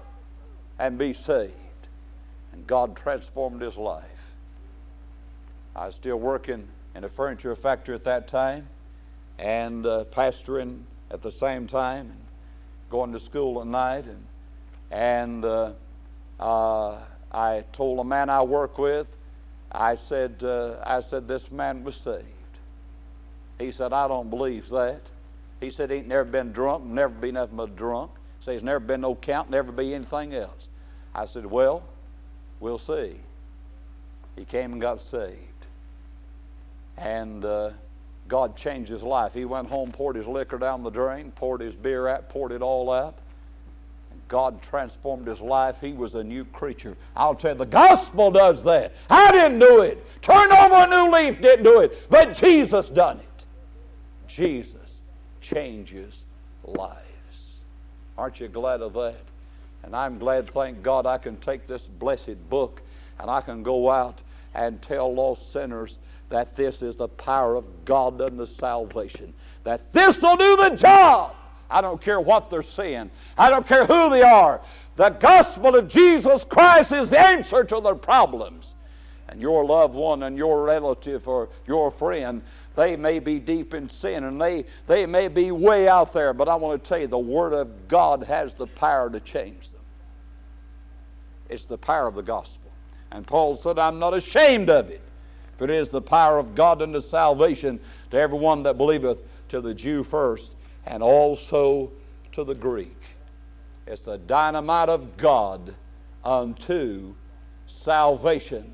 and 0.78 0.98
be 0.98 1.14
saved. 1.14 1.54
And 2.52 2.66
God 2.66 2.96
transformed 2.96 3.62
his 3.62 3.76
life. 3.76 4.04
I 5.74 5.86
was 5.86 5.94
still 5.94 6.18
working 6.18 6.68
in 6.94 7.04
a 7.04 7.08
furniture 7.08 7.54
factory 7.54 7.94
at 7.94 8.04
that 8.04 8.28
time 8.28 8.66
and 9.38 9.86
uh, 9.86 10.04
pastoring 10.10 10.80
at 11.10 11.22
the 11.22 11.30
same 11.30 11.66
time 11.66 12.10
and 12.10 12.20
going 12.90 13.12
to 13.12 13.20
school 13.20 13.60
at 13.60 13.66
night. 13.66 14.04
And, 14.04 14.24
and 14.90 15.44
uh, 15.44 15.72
uh, 16.38 16.98
I 17.30 17.64
told 17.72 18.00
a 18.00 18.04
man 18.04 18.28
I 18.28 18.42
work 18.42 18.76
with, 18.76 19.06
I 19.70 19.94
said, 19.96 20.42
uh, 20.42 20.76
I 20.84 21.00
said, 21.00 21.28
this 21.28 21.50
man 21.50 21.84
was 21.84 21.96
saved. 21.96 22.24
He 23.58 23.72
said, 23.72 23.92
I 23.92 24.08
don't 24.08 24.30
believe 24.30 24.68
that. 24.70 25.00
He 25.60 25.70
said, 25.70 25.90
he 25.90 25.96
ain't 25.96 26.08
never 26.08 26.24
been 26.24 26.52
drunk, 26.52 26.84
never 26.84 27.12
been 27.12 27.34
nothing 27.34 27.56
but 27.56 27.76
drunk. 27.76 28.12
He 28.38 28.44
said, 28.44 28.54
he's 28.54 28.62
never 28.62 28.80
been 28.80 29.00
no 29.00 29.14
count, 29.14 29.50
never 29.50 29.72
be 29.72 29.94
anything 29.94 30.34
else. 30.34 30.68
I 31.14 31.26
said, 31.26 31.44
well, 31.44 31.82
we'll 32.60 32.78
see. 32.78 33.16
He 34.36 34.44
came 34.44 34.72
and 34.72 34.80
got 34.80 35.02
saved. 35.02 35.36
And 36.96 37.44
uh, 37.44 37.70
God 38.28 38.56
changed 38.56 38.90
his 38.90 39.02
life. 39.02 39.34
He 39.34 39.44
went 39.44 39.68
home, 39.68 39.90
poured 39.90 40.16
his 40.16 40.26
liquor 40.26 40.58
down 40.58 40.82
the 40.82 40.90
drain, 40.90 41.32
poured 41.32 41.60
his 41.60 41.74
beer 41.74 42.06
out, 42.06 42.28
poured 42.28 42.52
it 42.52 42.62
all 42.62 42.90
out. 42.90 43.18
God 44.28 44.60
transformed 44.62 45.26
his 45.26 45.40
life. 45.40 45.76
He 45.80 45.92
was 45.92 46.14
a 46.14 46.22
new 46.22 46.44
creature. 46.44 46.96
I'll 47.16 47.34
tell 47.34 47.52
you, 47.52 47.58
the 47.58 47.66
gospel 47.66 48.30
does 48.30 48.62
that. 48.64 48.94
I 49.08 49.32
didn't 49.32 49.58
do 49.58 49.80
it. 49.80 50.04
Turn 50.22 50.52
over 50.52 50.74
a 50.74 50.86
new 50.86 51.10
leaf 51.10 51.40
didn't 51.40 51.64
do 51.64 51.80
it. 51.80 52.08
But 52.10 52.34
Jesus 52.34 52.88
done 52.90 53.18
it. 53.18 53.44
Jesus 54.28 55.00
changes 55.40 56.22
lives. 56.64 56.98
Aren't 58.18 58.38
you 58.40 58.48
glad 58.48 58.82
of 58.82 58.92
that? 58.94 59.16
And 59.82 59.96
I'm 59.96 60.18
glad, 60.18 60.52
thank 60.52 60.82
God, 60.82 61.06
I 61.06 61.18
can 61.18 61.38
take 61.38 61.66
this 61.66 61.86
blessed 61.86 62.50
book 62.50 62.82
and 63.18 63.30
I 63.30 63.40
can 63.40 63.62
go 63.62 63.90
out 63.90 64.20
and 64.54 64.80
tell 64.82 65.14
lost 65.14 65.52
sinners 65.52 65.98
that 66.28 66.56
this 66.56 66.82
is 66.82 66.96
the 66.96 67.08
power 67.08 67.56
of 67.56 67.64
God 67.84 68.20
unto 68.20 68.44
salvation. 68.44 69.32
That 69.64 69.92
this 69.92 70.20
will 70.20 70.36
do 70.36 70.56
the 70.56 70.70
job. 70.70 71.34
I 71.70 71.80
don't 71.80 72.00
care 72.00 72.20
what 72.20 72.50
they're 72.50 72.62
saying. 72.62 73.10
I 73.36 73.50
don't 73.50 73.66
care 73.66 73.86
who 73.86 74.10
they 74.10 74.22
are. 74.22 74.60
The 74.96 75.10
gospel 75.10 75.76
of 75.76 75.88
Jesus 75.88 76.44
Christ 76.44 76.92
is 76.92 77.08
the 77.08 77.20
answer 77.20 77.64
to 77.64 77.80
their 77.80 77.94
problems. 77.94 78.74
And 79.28 79.40
your 79.40 79.64
loved 79.64 79.94
one 79.94 80.22
and 80.22 80.38
your 80.38 80.64
relative 80.64 81.28
or 81.28 81.50
your 81.66 81.90
friend 81.90 82.42
they 82.78 82.94
may 82.94 83.18
be 83.18 83.40
deep 83.40 83.74
in 83.74 83.90
sin 83.90 84.22
and 84.22 84.40
they, 84.40 84.64
they 84.86 85.04
may 85.04 85.26
be 85.26 85.50
way 85.50 85.88
out 85.88 86.12
there, 86.12 86.32
but 86.32 86.48
I 86.48 86.54
want 86.54 86.80
to 86.80 86.88
tell 86.88 86.98
you 86.98 87.08
the 87.08 87.18
Word 87.18 87.52
of 87.52 87.88
God 87.88 88.22
has 88.22 88.54
the 88.54 88.68
power 88.68 89.10
to 89.10 89.18
change 89.18 89.68
them. 89.72 89.80
It's 91.48 91.64
the 91.64 91.76
power 91.76 92.06
of 92.06 92.14
the 92.14 92.22
gospel. 92.22 92.70
And 93.10 93.26
Paul 93.26 93.56
said, 93.56 93.80
I'm 93.80 93.98
not 93.98 94.14
ashamed 94.14 94.70
of 94.70 94.90
it, 94.90 95.00
for 95.56 95.64
it 95.64 95.70
is 95.70 95.88
the 95.88 96.00
power 96.00 96.38
of 96.38 96.54
God 96.54 96.80
unto 96.80 97.00
salvation 97.00 97.80
to 98.12 98.16
everyone 98.16 98.62
that 98.62 98.78
believeth, 98.78 99.18
to 99.48 99.60
the 99.60 99.74
Jew 99.74 100.04
first, 100.04 100.52
and 100.88 101.02
also 101.02 101.90
to 102.32 102.42
the 102.42 102.54
Greek. 102.54 102.96
It's 103.86 104.02
the 104.02 104.18
dynamite 104.18 104.88
of 104.88 105.16
God 105.16 105.74
unto 106.24 107.14
salvation. 107.66 108.72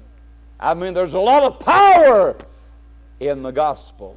I 0.58 0.74
mean, 0.74 0.94
there's 0.94 1.14
a 1.14 1.20
lot 1.20 1.42
of 1.42 1.58
power 1.58 2.36
in 3.20 3.42
the 3.42 3.50
gospel 3.50 4.16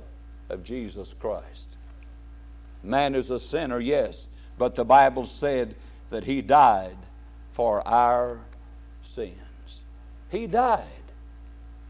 of 0.49 0.63
Jesus 0.63 1.13
Christ. 1.19 1.65
Man 2.83 3.15
is 3.15 3.31
a 3.31 3.39
sinner, 3.39 3.79
yes, 3.79 4.27
but 4.57 4.75
the 4.75 4.85
Bible 4.85 5.25
said 5.25 5.75
that 6.11 6.23
he 6.23 6.41
died 6.41 6.97
for 7.53 7.85
our 7.87 8.39
sins. 9.03 9.33
He 10.29 10.45
died 10.45 10.83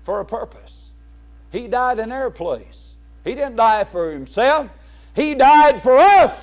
for 0.05 0.21
a 0.21 0.25
purpose. 0.25 0.87
He 1.51 1.67
died 1.67 1.99
in 1.99 2.11
our 2.13 2.31
place. 2.31 2.93
He 3.25 3.35
didn't 3.35 3.57
die 3.57 3.83
for 3.83 4.11
himself, 4.11 4.69
he 5.17 5.33
died 5.33 5.81
for 5.81 5.97
us. 5.97 6.39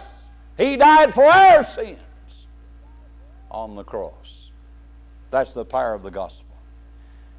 He 0.58 0.76
died 0.76 1.14
for 1.14 1.24
our 1.24 1.64
sins 1.64 1.98
on 3.48 3.76
the 3.76 3.84
cross. 3.84 4.50
That's 5.30 5.52
the 5.52 5.64
power 5.64 5.94
of 5.94 6.02
the 6.02 6.10
gospel. 6.10 6.56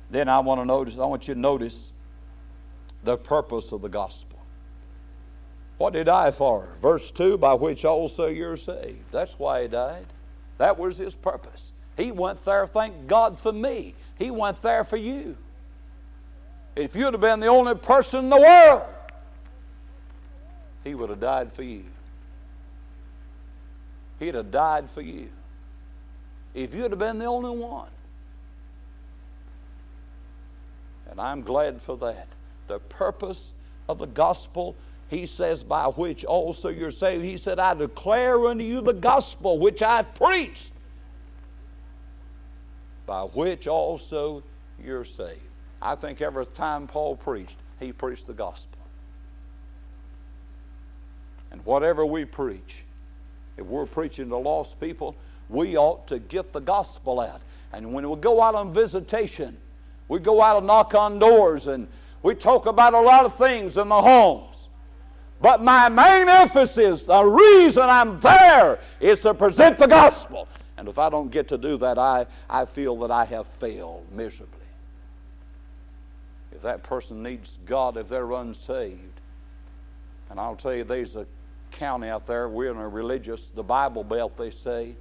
Then 0.09 0.29
I 0.29 0.39
want 0.39 0.61
to 0.61 0.65
notice, 0.65 0.95
I 0.95 1.05
want 1.05 1.27
you 1.27 1.33
to 1.33 1.39
notice 1.39 1.91
the 3.03 3.17
purpose 3.17 3.73
of 3.73 3.81
the 3.81 3.89
gospel. 3.89 4.39
What 5.77 5.91
did 5.91 5.99
he 5.99 6.03
die 6.05 6.31
for? 6.31 6.69
Verse 6.81 7.11
2 7.11 7.37
by 7.37 7.53
which 7.53 7.83
also 7.83 8.27
you're 8.27 8.55
saved. 8.55 9.11
That's 9.11 9.37
why 9.37 9.63
he 9.63 9.67
died. 9.67 10.05
That 10.57 10.79
was 10.79 10.97
his 10.97 11.15
purpose. 11.15 11.73
He 11.97 12.13
went 12.13 12.45
there, 12.45 12.65
thank 12.65 13.07
God 13.07 13.37
for 13.39 13.51
me. 13.51 13.93
He 14.17 14.31
went 14.31 14.61
there 14.61 14.85
for 14.85 14.95
you. 14.95 15.35
If 16.77 16.95
you'd 16.95 17.13
have 17.13 17.19
been 17.19 17.41
the 17.41 17.47
only 17.47 17.75
person 17.75 18.19
in 18.19 18.29
the 18.29 18.39
world, 18.39 18.83
he 20.85 20.95
would 20.95 21.09
have 21.09 21.19
died 21.19 21.51
for 21.51 21.63
you. 21.63 21.83
He'd 24.19 24.35
have 24.35 24.51
died 24.51 24.89
for 24.93 25.01
you. 25.01 25.27
If 26.53 26.73
you'd 26.73 26.91
have 26.91 26.99
been 26.99 27.19
the 27.19 27.25
only 27.25 27.49
one. 27.49 27.89
And 31.11 31.19
I'm 31.19 31.41
glad 31.41 31.81
for 31.81 31.97
that 31.97 32.27
the 32.67 32.79
purpose 32.79 33.51
of 33.87 33.99
the 33.99 34.07
gospel, 34.07 34.75
he 35.09 35.25
says, 35.25 35.63
by 35.63 35.85
which 35.85 36.23
also 36.23 36.69
you're 36.69 36.91
saved. 36.91 37.23
He 37.23 37.37
said, 37.37 37.59
I 37.59 37.73
declare 37.73 38.47
unto 38.47 38.63
you 38.63 38.81
the 38.81 38.93
gospel 38.93 39.59
which 39.59 39.81
I've 39.81 40.13
preached, 40.15 40.71
by 43.05 43.21
which 43.21 43.67
also 43.67 44.43
you're 44.83 45.05
saved. 45.05 45.41
I 45.81 45.95
think 45.95 46.21
every 46.21 46.45
time 46.47 46.87
Paul 46.87 47.15
preached, 47.15 47.57
he 47.79 47.91
preached 47.91 48.27
the 48.27 48.33
gospel. 48.33 48.74
And 51.51 51.65
whatever 51.65 52.05
we 52.05 52.25
preach, 52.25 52.83
if 53.57 53.65
we're 53.65 53.85
preaching 53.85 54.29
to 54.29 54.37
lost 54.37 54.79
people, 54.79 55.15
we 55.49 55.77
ought 55.77 56.07
to 56.07 56.19
get 56.19 56.51
the 56.53 56.59
gospel 56.59 57.19
out. 57.19 57.41
And 57.71 57.93
when 57.93 58.09
we 58.09 58.15
go 58.17 58.41
out 58.41 58.55
on 58.55 58.73
visitation, 58.73 59.57
we 60.07 60.19
go 60.19 60.41
out 60.41 60.57
and 60.57 60.67
knock 60.67 60.93
on 60.93 61.19
doors 61.19 61.67
and 61.67 61.87
we 62.23 62.35
talk 62.35 62.65
about 62.65 62.93
a 62.93 62.99
lot 62.99 63.25
of 63.25 63.35
things 63.37 63.77
in 63.77 63.89
the 63.89 64.01
homes. 64.01 64.55
But 65.41 65.61
my 65.61 65.89
main 65.89 66.27
emphasis, 66.27 67.03
the 67.03 67.23
reason 67.23 67.83
I'm 67.83 68.19
there, 68.19 68.79
is 68.99 69.19
to 69.21 69.33
present 69.33 69.77
the 69.77 69.87
gospel. 69.87 70.47
And 70.77 70.87
if 70.87 70.97
I 70.97 71.09
don't 71.09 71.29
get 71.29 71.47
to 71.49 71.57
do 71.57 71.77
that, 71.77 71.97
I, 71.97 72.25
I 72.49 72.65
feel 72.65 72.97
that 72.99 73.11
I 73.11 73.25
have 73.25 73.47
failed 73.59 74.05
miserably. 74.11 74.49
If 76.51 76.61
that 76.63 76.83
person 76.83 77.21
needs 77.21 77.57
God, 77.65 77.97
if 77.97 78.07
they're 78.07 78.31
unsaved, 78.31 79.14
and 80.29 80.39
I'll 80.39 80.55
tell 80.55 80.73
you, 80.73 80.83
there's 80.83 81.15
a 81.15 81.25
county 81.71 82.07
out 82.07 82.25
there, 82.25 82.47
we're 82.49 82.71
in 82.71 82.77
a 82.77 82.87
religious, 82.87 83.49
the 83.53 83.63
Bible 83.63 84.03
Belt, 84.03 84.37
they 84.37 84.51
say. 84.51 84.95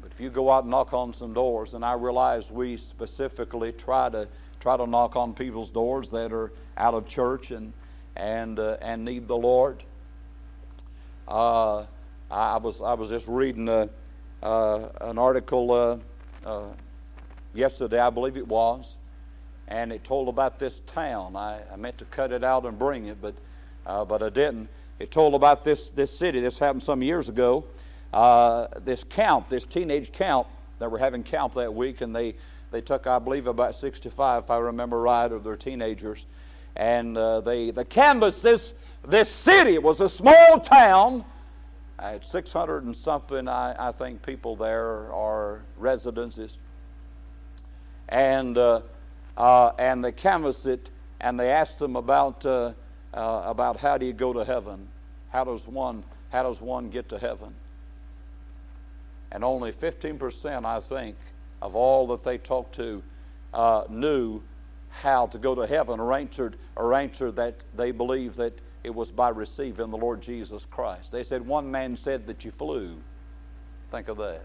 But 0.00 0.12
if 0.12 0.20
you 0.20 0.30
go 0.30 0.50
out 0.50 0.64
and 0.64 0.70
knock 0.70 0.92
on 0.92 1.12
some 1.12 1.32
doors, 1.32 1.74
and 1.74 1.84
I 1.84 1.92
realize 1.92 2.50
we 2.50 2.76
specifically 2.76 3.72
try 3.72 4.08
to 4.10 4.28
try 4.60 4.76
to 4.76 4.86
knock 4.86 5.16
on 5.16 5.34
people's 5.34 5.70
doors 5.70 6.10
that 6.10 6.32
are 6.32 6.52
out 6.76 6.94
of 6.94 7.06
church 7.06 7.50
and 7.50 7.72
and 8.16 8.58
uh, 8.58 8.76
and 8.80 9.04
need 9.04 9.28
the 9.28 9.36
Lord. 9.36 9.82
Uh, 11.28 11.84
I 12.30 12.56
was 12.56 12.80
I 12.80 12.94
was 12.94 13.10
just 13.10 13.26
reading 13.26 13.68
a, 13.68 13.88
uh, 14.42 14.88
an 15.00 15.18
article 15.18 15.70
uh, 15.72 16.48
uh, 16.48 16.68
yesterday, 17.54 17.98
I 17.98 18.10
believe 18.10 18.36
it 18.36 18.46
was, 18.46 18.96
and 19.68 19.92
it 19.92 20.04
told 20.04 20.28
about 20.28 20.58
this 20.58 20.80
town. 20.86 21.36
I, 21.36 21.60
I 21.72 21.76
meant 21.76 21.98
to 21.98 22.04
cut 22.06 22.32
it 22.32 22.44
out 22.44 22.64
and 22.64 22.78
bring 22.78 23.06
it, 23.06 23.20
but 23.20 23.34
uh, 23.90 24.04
but 24.04 24.22
I 24.22 24.28
didn't. 24.28 24.68
It 24.98 25.10
told 25.10 25.34
about 25.34 25.64
this 25.64 25.90
this 25.90 26.10
city. 26.16 26.40
This 26.40 26.58
happened 26.58 26.82
some 26.82 27.02
years 27.02 27.28
ago. 27.28 27.64
this 28.84 29.04
camp, 29.04 29.48
this 29.48 29.64
teenage 29.64 30.12
camp, 30.12 30.46
they 30.78 30.86
were 30.86 30.98
having 30.98 31.22
camp 31.22 31.54
that 31.54 31.74
week, 31.74 32.00
and 32.00 32.14
they 32.14 32.34
they 32.70 32.80
took, 32.80 33.06
I 33.06 33.18
believe, 33.18 33.46
about 33.46 33.74
65, 33.74 34.44
if 34.44 34.50
I 34.50 34.58
remember 34.58 35.00
right, 35.00 35.30
of 35.30 35.42
their 35.42 35.56
teenagers. 35.56 36.24
And 36.76 37.16
uh, 37.16 37.40
they, 37.40 37.70
they 37.72 37.84
canvassed 37.84 38.42
this, 38.42 38.74
this 39.06 39.28
city. 39.28 39.74
It 39.74 39.82
was 39.82 40.00
a 40.00 40.08
small 40.08 40.60
town, 40.60 41.24
at 41.98 42.24
600 42.24 42.84
and 42.84 42.96
something, 42.96 43.48
I, 43.48 43.88
I 43.88 43.92
think 43.92 44.24
people 44.24 44.56
there 44.56 45.12
are 45.12 45.62
residences. 45.76 46.56
And, 48.08 48.56
uh, 48.56 48.82
uh, 49.36 49.72
and 49.78 50.04
they 50.04 50.12
canvassed 50.12 50.66
it 50.66 50.90
and 51.20 51.38
they 51.38 51.50
asked 51.50 51.78
them 51.78 51.96
about, 51.96 52.46
uh, 53.14 53.42
about 53.44 53.78
how 53.78 53.98
do 53.98 54.06
you 54.06 54.12
go 54.12 54.32
to 54.32 54.44
heaven? 54.44 54.88
How 55.30 55.44
does, 55.44 55.66
one, 55.66 56.04
how 56.30 56.42
does 56.42 56.60
one 56.60 56.90
get 56.90 57.08
to 57.10 57.18
heaven? 57.18 57.54
And 59.32 59.44
only 59.44 59.72
15%, 59.72 60.64
I 60.64 60.80
think, 60.80 61.16
of 61.62 61.76
all 61.76 62.08
that 62.08 62.24
they 62.24 62.38
talked 62.38 62.74
to 62.76 63.02
uh, 63.52 63.84
knew 63.88 64.42
how 64.88 65.26
to 65.28 65.38
go 65.38 65.54
to 65.54 65.66
heaven 65.66 66.00
or 66.00 66.12
answered, 66.12 66.56
or 66.76 66.94
answered 66.94 67.36
that 67.36 67.54
they 67.76 67.90
believed 67.92 68.36
that 68.36 68.58
it 68.82 68.94
was 68.94 69.10
by 69.10 69.28
receiving 69.28 69.90
the 69.90 69.96
Lord 69.96 70.20
Jesus 70.20 70.64
Christ. 70.70 71.12
They 71.12 71.22
said 71.22 71.46
one 71.46 71.70
man 71.70 71.96
said 71.96 72.26
that 72.26 72.44
you 72.44 72.50
flew. 72.52 72.96
Think 73.90 74.08
of 74.08 74.16
that. 74.18 74.42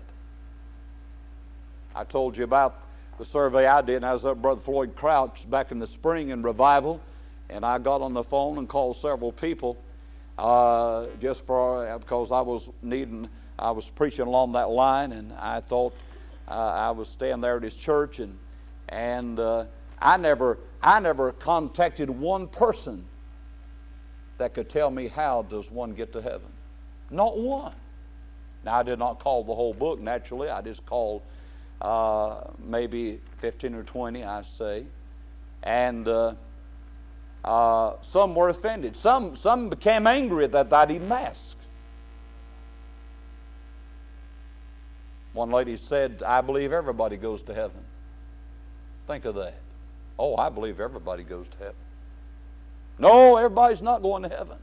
I 1.95 2.03
told 2.03 2.35
you 2.35 2.43
about 2.43 2.81
the 3.17 3.25
survey 3.25 3.65
I 3.65 3.81
did, 3.81 3.97
and 3.97 4.05
I 4.05 4.13
was 4.13 4.25
up 4.25 4.41
Brother 4.41 4.61
Floyd 4.61 4.95
Crouch 4.95 5.49
back 5.49 5.71
in 5.71 5.79
the 5.79 5.87
spring 5.87 6.29
in 6.29 6.43
revival, 6.43 6.99
and 7.49 7.65
I 7.65 7.77
got 7.77 8.01
on 8.01 8.13
the 8.13 8.23
phone 8.23 8.57
and 8.57 8.67
called 8.67 8.97
several 8.97 9.31
people 9.31 9.77
uh, 10.37 11.05
just 11.21 11.45
for 11.45 11.97
because 11.99 12.31
I 12.31 12.41
was 12.41 12.69
needing, 12.81 13.29
I 13.57 13.71
was 13.71 13.85
preaching 13.89 14.27
along 14.27 14.53
that 14.53 14.69
line, 14.69 15.11
and 15.13 15.33
I 15.33 15.61
thought 15.61 15.93
uh, 16.47 16.51
I 16.51 16.91
was 16.91 17.07
staying 17.07 17.41
there 17.41 17.57
at 17.57 17.63
his 17.63 17.75
church, 17.75 18.19
and 18.19 18.37
and 18.89 19.39
uh, 19.39 19.65
I 19.99 20.17
never, 20.17 20.59
I 20.81 20.99
never 20.99 21.31
contacted 21.31 22.09
one 22.09 22.47
person 22.47 23.05
that 24.37 24.53
could 24.53 24.69
tell 24.69 24.91
me 24.91 25.07
how 25.07 25.43
does 25.43 25.71
one 25.71 25.93
get 25.93 26.11
to 26.13 26.21
heaven. 26.21 26.49
Not 27.09 27.37
one. 27.37 27.73
Now 28.65 28.79
I 28.79 28.83
did 28.83 28.99
not 28.99 29.19
call 29.19 29.43
the 29.43 29.55
whole 29.55 29.73
book. 29.73 29.99
Naturally, 29.99 30.49
I 30.49 30.61
just 30.61 30.85
called 30.85 31.21
uh, 31.81 32.41
maybe 32.59 33.21
15 33.39 33.75
or 33.75 33.83
20, 33.83 34.23
I 34.23 34.41
say, 34.41 34.85
and 35.63 36.07
uh, 37.45 37.93
some 38.01 38.35
were 38.35 38.49
offended. 38.49 38.97
Some 38.97 39.37
some 39.37 39.69
became 39.69 40.07
angry 40.07 40.45
at 40.45 40.51
that 40.51 40.73
I'd 40.73 40.91
even 40.91 41.11
asked. 41.11 41.55
One 45.33 45.51
lady 45.51 45.77
said, 45.77 46.23
"I 46.25 46.41
believe 46.41 46.73
everybody 46.73 47.17
goes 47.17 47.41
to 47.43 47.53
heaven." 47.53 47.83
Think 49.07 49.25
of 49.25 49.35
that. 49.35 49.55
Oh, 50.17 50.35
I 50.35 50.49
believe 50.49 50.79
everybody 50.79 51.23
goes 51.23 51.47
to 51.49 51.57
heaven. 51.57 51.75
No, 52.97 53.35
everybody's 53.37 53.81
not 53.81 54.01
going 54.01 54.23
to 54.23 54.29
heaven. 54.29 54.57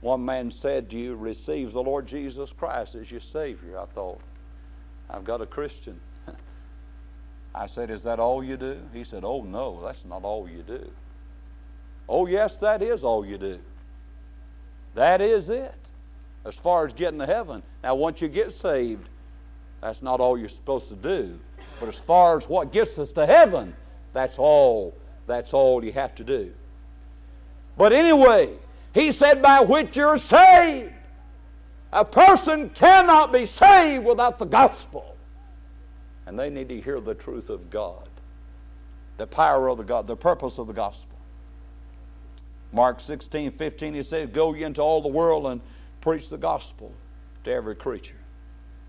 One 0.00 0.24
man 0.24 0.50
said, 0.50 0.88
Do 0.88 0.96
you 0.96 1.14
receive 1.14 1.72
the 1.72 1.82
Lord 1.82 2.06
Jesus 2.06 2.52
Christ 2.52 2.94
as 2.94 3.10
your 3.10 3.20
Savior? 3.20 3.78
I 3.78 3.84
thought, 3.86 4.20
I've 5.10 5.24
got 5.24 5.42
a 5.42 5.46
Christian. 5.46 6.00
I 7.54 7.66
said, 7.66 7.90
Is 7.90 8.02
that 8.02 8.20
all 8.20 8.42
you 8.42 8.56
do? 8.56 8.80
He 8.92 9.04
said, 9.04 9.24
Oh, 9.24 9.42
no, 9.42 9.80
that's 9.84 10.04
not 10.04 10.24
all 10.24 10.48
you 10.48 10.62
do. 10.62 10.90
Oh, 12.08 12.26
yes, 12.26 12.56
that 12.58 12.82
is 12.82 13.04
all 13.04 13.24
you 13.24 13.38
do. 13.38 13.58
That 14.94 15.20
is 15.20 15.48
it. 15.48 15.74
As 16.44 16.54
far 16.54 16.86
as 16.86 16.92
getting 16.92 17.18
to 17.18 17.26
heaven. 17.26 17.62
Now, 17.82 17.94
once 17.94 18.20
you 18.20 18.28
get 18.28 18.52
saved, 18.52 19.08
that's 19.80 20.02
not 20.02 20.20
all 20.20 20.38
you're 20.38 20.48
supposed 20.48 20.88
to 20.88 20.96
do. 20.96 21.38
But 21.78 21.88
as 21.88 21.96
far 22.06 22.38
as 22.38 22.48
what 22.48 22.72
gets 22.72 22.98
us 22.98 23.12
to 23.12 23.26
heaven, 23.26 23.74
that's 24.12 24.38
all. 24.38 24.94
That's 25.26 25.52
all 25.52 25.84
you 25.84 25.92
have 25.92 26.14
to 26.16 26.24
do. 26.24 26.52
But 27.76 27.92
anyway, 27.92 28.50
he 28.92 29.12
said, 29.12 29.40
by 29.40 29.60
which 29.60 29.96
you're 29.96 30.18
saved. 30.18 30.92
A 31.92 32.04
person 32.04 32.70
cannot 32.70 33.32
be 33.32 33.46
saved 33.46 34.04
without 34.04 34.38
the 34.38 34.44
gospel. 34.44 35.09
And 36.30 36.38
they 36.38 36.48
need 36.48 36.68
to 36.68 36.80
hear 36.80 37.00
the 37.00 37.14
truth 37.14 37.50
of 37.50 37.70
God, 37.70 38.08
the 39.16 39.26
power 39.26 39.66
of 39.66 39.78
the 39.78 39.84
God, 39.84 40.06
the 40.06 40.14
purpose 40.14 40.58
of 40.58 40.68
the 40.68 40.72
gospel. 40.72 41.18
Mark 42.72 43.00
16, 43.00 43.50
15, 43.50 43.94
he 43.94 44.02
says, 44.04 44.30
Go 44.32 44.54
ye 44.54 44.62
into 44.62 44.80
all 44.80 45.02
the 45.02 45.08
world 45.08 45.46
and 45.46 45.60
preach 46.00 46.28
the 46.28 46.38
gospel 46.38 46.92
to 47.42 47.50
every 47.50 47.74
creature. 47.74 48.14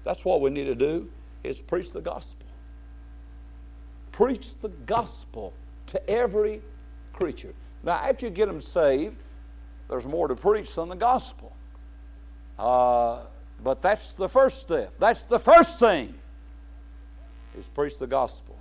That's 0.04 0.23
what 0.23 0.39
we 0.39 0.51
need 0.51 0.65
to 0.65 0.75
do, 0.75 1.10
is 1.43 1.58
preach 1.58 1.91
the 1.91 2.01
gospel 2.01 2.45
preach 4.12 4.49
the 4.62 4.69
gospel 4.69 5.51
to 5.88 6.10
every 6.10 6.62
creature. 7.12 7.54
Now, 7.84 7.93
after 7.93 8.27
you 8.27 8.32
get 8.32 8.45
them 8.45 8.62
saved, 8.62 9.15
there's 9.89 10.06
more 10.06 10.27
to 10.27 10.36
preach 10.36 10.75
than 10.75 10.89
the 10.89 10.95
gospel. 10.95 11.51
Uh, 12.60 13.21
but 13.63 13.82
that's 13.82 14.13
the 14.13 14.30
first 14.30 14.62
step. 14.62 14.93
That's 14.99 15.23
the 15.23 15.39
first 15.39 15.80
thing 15.80 16.13
is 17.58 17.66
preach 17.68 17.98
the 17.98 18.08
gospel. 18.08 18.56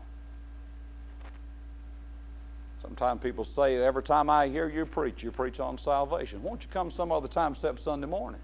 Sometimes 2.82 3.22
people 3.22 3.44
say, 3.44 3.76
every 3.76 4.02
time 4.02 4.30
I 4.30 4.48
hear 4.48 4.68
you 4.68 4.86
preach, 4.86 5.22
you 5.22 5.30
preach 5.30 5.60
on 5.60 5.78
salvation. 5.78 6.42
Won't 6.42 6.62
you 6.62 6.68
come 6.72 6.90
some 6.90 7.12
other 7.12 7.28
time 7.28 7.52
except 7.52 7.80
Sunday 7.80 8.06
morning? 8.06 8.40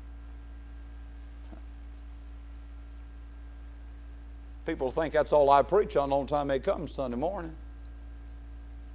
People 4.67 4.91
think 4.91 5.15
that's 5.15 5.33
all 5.33 5.49
I 5.49 5.63
preach 5.63 5.97
on 5.97 6.13
only 6.13 6.29
time 6.29 6.49
they 6.49 6.59
come 6.59 6.89
Sunday 6.89 7.17
morning. 7.17 7.55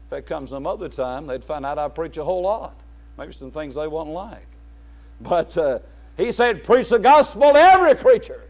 If 0.05 0.09
they 0.09 0.21
come 0.21 0.47
some 0.47 0.67
other 0.67 0.89
time, 0.89 1.27
they'd 1.27 1.43
find 1.43 1.65
out 1.65 1.77
I 1.77 1.87
preach 1.87 2.17
a 2.17 2.23
whole 2.23 2.43
lot. 2.43 2.75
Maybe 3.17 3.33
some 3.33 3.51
things 3.51 3.75
they 3.75 3.87
wouldn't 3.87 4.13
like. 4.13 4.45
But 5.21 5.57
uh, 5.57 5.79
he 6.17 6.31
said, 6.31 6.63
preach 6.63 6.89
the 6.89 6.99
gospel 6.99 7.53
to 7.53 7.59
every 7.59 7.95
creature. 7.95 8.41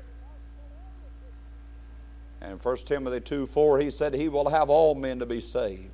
And 2.42 2.54
in 2.54 2.58
1 2.58 2.78
Timothy 2.86 3.20
2 3.20 3.48
4, 3.48 3.80
he 3.80 3.92
said, 3.92 4.14
He 4.14 4.30
will 4.30 4.50
have 4.50 4.70
all 4.70 4.96
men 4.96 5.20
to 5.20 5.26
be 5.26 5.40
saved 5.40 5.90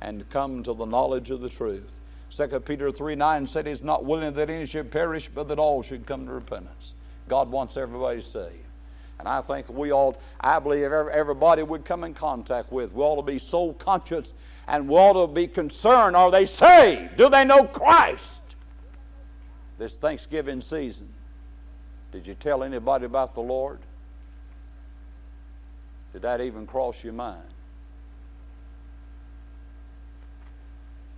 and 0.00 0.28
come 0.30 0.62
to 0.62 0.72
the 0.72 0.84
knowledge 0.84 1.30
of 1.30 1.40
the 1.40 1.48
truth. 1.48 1.90
2 2.36 2.60
Peter 2.60 2.92
3 2.92 3.14
9 3.14 3.46
said, 3.46 3.66
He's 3.66 3.82
not 3.82 4.04
willing 4.04 4.32
that 4.34 4.50
any 4.50 4.66
should 4.66 4.90
perish, 4.90 5.28
but 5.34 5.48
that 5.48 5.58
all 5.58 5.82
should 5.82 6.06
come 6.06 6.26
to 6.26 6.32
repentance. 6.32 6.92
God 7.28 7.50
wants 7.50 7.76
everybody 7.76 8.22
saved. 8.22 8.64
And 9.18 9.28
I 9.28 9.42
think 9.42 9.68
we 9.68 9.92
ought, 9.92 10.16
I 10.40 10.58
believe 10.58 10.84
everybody 10.84 11.62
would 11.62 11.84
come 11.84 12.04
in 12.04 12.14
contact 12.14 12.72
with. 12.72 12.92
We 12.94 13.02
ought 13.02 13.16
to 13.16 13.22
be 13.22 13.38
soul 13.38 13.74
conscious 13.74 14.32
and 14.66 14.88
we 14.88 14.94
ought 14.94 15.26
to 15.26 15.32
be 15.32 15.46
concerned 15.46 16.16
are 16.16 16.30
they 16.30 16.46
saved? 16.46 17.16
Do 17.16 17.28
they 17.28 17.44
know 17.44 17.64
Christ? 17.64 18.24
This 19.78 19.94
Thanksgiving 19.94 20.60
season, 20.60 21.08
did 22.12 22.26
you 22.26 22.34
tell 22.34 22.62
anybody 22.62 23.04
about 23.04 23.34
the 23.34 23.40
Lord? 23.40 23.80
Did 26.12 26.22
that 26.22 26.40
even 26.40 26.66
cross 26.66 26.96
your 27.02 27.12
mind? 27.12 27.42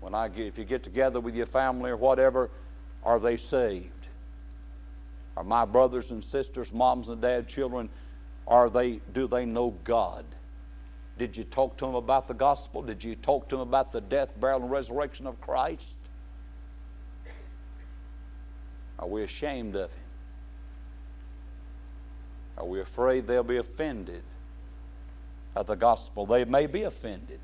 When 0.01 0.15
I 0.15 0.29
get, 0.29 0.47
if 0.47 0.59
you 0.59 0.65
get 0.65 0.83
together 0.83 1.21
with 1.21 1.35
your 1.35 1.47
family 1.47 1.91
or 1.91 1.97
whatever, 1.97 2.51
are 3.05 3.21
they 3.21 3.37
saved? 3.37 3.89
Are 5.37 5.45
my 5.45 5.65
brothers 5.65 6.11
and 6.11 6.23
sisters, 6.23 6.73
moms 6.73 7.09
and 7.09 7.23
dads, 7.23 7.51
children, 7.51 7.89
are 8.47 8.69
they 8.69 9.01
do 9.15 9.27
they 9.27 9.47
know 9.47 9.71
God? 9.85 10.25
Did 11.19 11.37
you 11.37 11.45
talk 11.45 11.77
to 11.79 11.87
them 11.87 11.95
about 11.95 12.27
the 12.27 12.35
gospel? 12.35 12.83
Did 12.83 13.03
you 13.05 13.15
talk 13.15 13.49
to 13.49 13.57
them 13.57 13.69
about 13.69 13.93
the 13.93 14.01
death, 14.01 14.29
burial, 14.41 14.63
and 14.63 14.71
resurrection 14.71 15.27
of 15.27 15.41
Christ? 15.41 15.93
Are 18.99 19.07
we 19.07 19.23
ashamed 19.23 19.77
of 19.77 19.91
him? 19.91 19.99
Are 22.59 22.67
we 22.67 22.81
afraid 22.81 23.27
they'll 23.27 23.43
be 23.43 23.57
offended 23.57 24.23
at 25.57 25.67
the 25.67 25.75
gospel? 25.75 26.27
They 26.27 26.45
may 26.45 26.67
be 26.67 26.83
offended. 26.83 27.41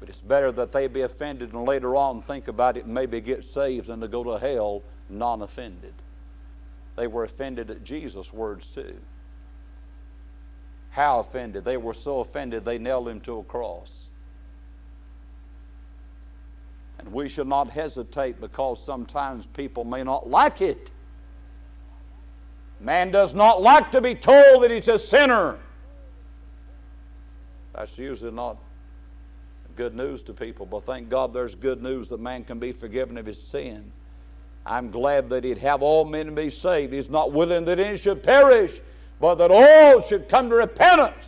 But 0.00 0.08
it's 0.08 0.18
better 0.18 0.50
that 0.52 0.72
they 0.72 0.88
be 0.88 1.02
offended 1.02 1.52
and 1.52 1.64
later 1.64 1.94
on 1.94 2.22
think 2.22 2.48
about 2.48 2.76
it 2.76 2.84
and 2.84 2.92
maybe 2.92 3.20
get 3.20 3.44
saved 3.44 3.86
than 3.86 4.00
to 4.00 4.08
go 4.08 4.24
to 4.24 4.38
hell 4.38 4.82
non 5.08 5.42
offended. 5.42 5.94
They 6.96 7.06
were 7.06 7.24
offended 7.24 7.70
at 7.70 7.84
Jesus' 7.84 8.32
words 8.32 8.66
too. 8.74 8.96
How 10.90 11.20
offended? 11.20 11.64
They 11.64 11.76
were 11.76 11.94
so 11.94 12.20
offended 12.20 12.64
they 12.64 12.78
nailed 12.78 13.08
him 13.08 13.20
to 13.22 13.38
a 13.38 13.44
cross. 13.44 14.06
And 16.98 17.12
we 17.12 17.28
should 17.28 17.46
not 17.46 17.70
hesitate 17.70 18.40
because 18.40 18.84
sometimes 18.84 19.46
people 19.46 19.84
may 19.84 20.02
not 20.02 20.28
like 20.28 20.60
it. 20.60 20.90
Man 22.78 23.10
does 23.10 23.34
not 23.34 23.62
like 23.62 23.92
to 23.92 24.00
be 24.00 24.14
told 24.14 24.64
that 24.64 24.70
he's 24.70 24.88
a 24.88 24.98
sinner. 24.98 25.58
That's 27.74 27.96
usually 27.96 28.32
not 28.32 28.58
good 29.76 29.94
news 29.94 30.22
to 30.24 30.34
people, 30.34 30.66
but 30.66 30.84
thank 30.84 31.08
God 31.08 31.32
there's 31.32 31.54
good 31.54 31.82
news 31.82 32.08
that 32.10 32.20
man 32.20 32.44
can 32.44 32.58
be 32.58 32.72
forgiven 32.72 33.16
of 33.16 33.26
his 33.26 33.42
sin. 33.42 33.90
I'm 34.64 34.90
glad 34.90 35.30
that 35.30 35.44
he'd 35.44 35.58
have 35.58 35.82
all 35.82 36.04
men 36.04 36.34
be 36.34 36.50
saved. 36.50 36.92
He's 36.92 37.10
not 37.10 37.32
willing 37.32 37.64
that 37.64 37.80
any 37.80 37.98
should 37.98 38.22
perish, 38.22 38.72
but 39.20 39.36
that 39.36 39.50
all 39.50 40.06
should 40.06 40.28
come 40.28 40.50
to 40.50 40.56
repentance. 40.56 41.26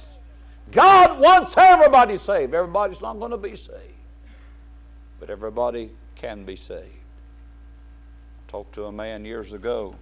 God 0.70 1.18
wants 1.20 1.54
everybody 1.57 2.18
saved. 2.18 2.54
Everybody's 2.54 3.00
not 3.00 3.18
going 3.18 3.30
to 3.30 3.37
be 3.37 3.57
saved, 3.57 3.94
but 5.20 5.30
everybody 5.30 5.90
can 6.14 6.44
be 6.44 6.57
saved. 6.57 6.85
I 8.48 8.50
Talked 8.50 8.74
to 8.74 8.85
a 8.85 8.92
man 8.92 9.24
years 9.24 9.52
ago 9.52 9.96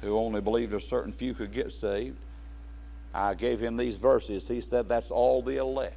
who 0.00 0.16
only 0.18 0.40
believed 0.40 0.74
a 0.74 0.80
certain 0.80 1.12
few 1.12 1.34
could 1.34 1.52
get 1.52 1.72
saved. 1.72 2.18
I 3.16 3.32
gave 3.32 3.60
him 3.60 3.78
these 3.78 3.96
verses. 3.96 4.46
He 4.46 4.60
said, 4.60 4.88
That's 4.88 5.10
all 5.10 5.42
the 5.42 5.56
elect. 5.56 5.96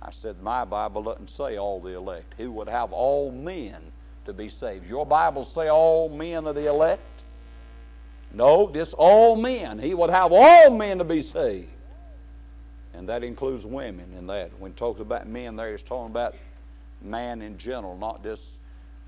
I 0.00 0.12
said, 0.12 0.40
My 0.40 0.64
Bible 0.64 1.02
doesn't 1.02 1.28
say 1.28 1.58
all 1.58 1.80
the 1.80 1.96
elect. 1.96 2.34
He 2.36 2.46
would 2.46 2.68
have 2.68 2.92
all 2.92 3.32
men 3.32 3.76
to 4.24 4.32
be 4.32 4.48
saved. 4.48 4.86
Your 4.86 5.04
Bible 5.04 5.44
say 5.44 5.68
all 5.68 6.08
men 6.08 6.46
are 6.46 6.52
the 6.52 6.68
elect? 6.68 7.02
No, 8.32 8.70
just 8.72 8.94
all 8.94 9.34
men. 9.34 9.80
He 9.80 9.92
would 9.92 10.10
have 10.10 10.30
all 10.30 10.70
men 10.70 10.98
to 10.98 11.04
be 11.04 11.20
saved. 11.20 11.68
And 12.94 13.08
that 13.08 13.24
includes 13.24 13.66
women 13.66 14.14
in 14.16 14.28
that. 14.28 14.50
When 14.60 14.72
he 14.72 14.78
talks 14.78 15.00
about 15.00 15.26
men 15.26 15.56
there, 15.56 15.72
he's 15.72 15.82
talking 15.82 16.12
about 16.12 16.36
man 17.02 17.42
in 17.42 17.58
general, 17.58 17.96
not 17.96 18.22
just 18.22 18.44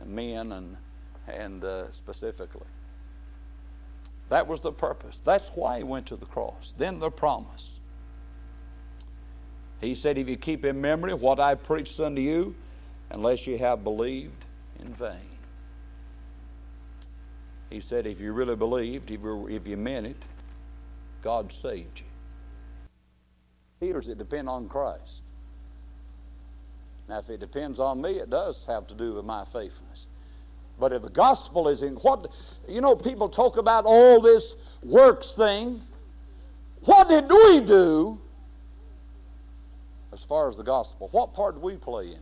men 0.05 0.51
and, 0.51 0.77
and 1.29 1.63
uh, 1.63 1.93
specifically. 1.93 2.67
That 4.31 4.47
was 4.47 4.61
the 4.61 4.73
purpose. 4.73 5.21
That's 5.25 5.49
why 5.51 5.79
he 5.79 5.85
went 5.85 6.07
to 6.07 6.17
the 6.17 6.25
cross. 6.25 6.73
Then 6.79 7.01
the 7.01 7.11
promise. 7.11 7.81
He 9.81 9.95
said, 9.95 10.19
If 10.19 10.29
you 10.29 10.37
keep 10.37 10.65
in 10.65 10.81
memory 10.81 11.15
what 11.15 11.41
I 11.41 11.57
preached 11.57 11.99
unto 12.01 12.23
you, 12.23 12.55
unless 13.11 13.47
you 13.47 13.59
have 13.59 13.83
believed 13.83 14.45
in 14.79 14.95
vain. 14.95 15.39
He 17.71 17.81
said, 17.81 18.07
If 18.07 18.21
you 18.21 18.33
really 18.33 18.57
believed, 18.57 19.11
if 19.11 19.21
you, 19.21 19.49
if 19.49 19.67
you 19.67 19.77
meant 19.77 20.07
it, 20.07 20.23
God 21.23 21.53
saved 21.53 21.99
you. 21.99 22.05
Peter's 23.81 24.09
it 24.09 24.19
depend 24.19 24.49
on 24.49 24.69
Christ. 24.69 25.23
Now, 27.09 27.19
if 27.19 27.31
it 27.31 27.41
depends 27.41 27.81
on 27.81 28.01
me, 28.01 28.21
it 28.21 28.31
does 28.31 28.65
have 28.67 28.87
to 28.89 28.95
do 28.95 29.15
with 29.15 29.25
my 29.25 29.45
faithfulness. 29.45 30.07
But 30.81 30.95
if 30.95 31.03
the 31.03 31.11
gospel 31.11 31.69
is 31.69 31.83
in 31.83 31.95
what, 31.97 32.33
you 32.67 32.81
know, 32.81 32.97
people 32.97 33.29
talk 33.29 33.59
about 33.59 33.85
all 33.85 34.21
this 34.21 34.57
works 34.83 35.33
thing. 35.33 35.83
What 36.85 37.11
did 37.11 37.31
we 37.31 37.61
do 37.61 38.19
as 40.13 40.25
far 40.25 40.49
as 40.49 40.57
the 40.57 40.63
gospel? 40.63 41.09
What 41.13 41.35
part 41.35 41.57
did 41.57 41.63
we 41.63 41.77
play 41.77 42.07
in 42.07 42.13
it? 42.15 42.21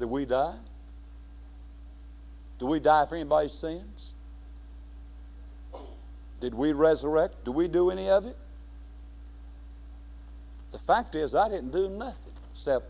Did 0.00 0.10
we 0.10 0.24
die? 0.24 0.56
Did 2.58 2.66
we 2.66 2.80
die 2.80 3.06
for 3.06 3.14
anybody's 3.14 3.52
sins? 3.52 4.12
Did 6.40 6.54
we 6.54 6.72
resurrect? 6.72 7.44
Did 7.44 7.54
we 7.54 7.68
do 7.68 7.90
any 7.90 8.08
of 8.08 8.26
it? 8.26 8.36
The 10.72 10.78
fact 10.80 11.14
is, 11.14 11.36
I 11.36 11.48
didn't 11.48 11.70
do 11.70 11.88
nothing 11.88 12.32
except 12.52 12.86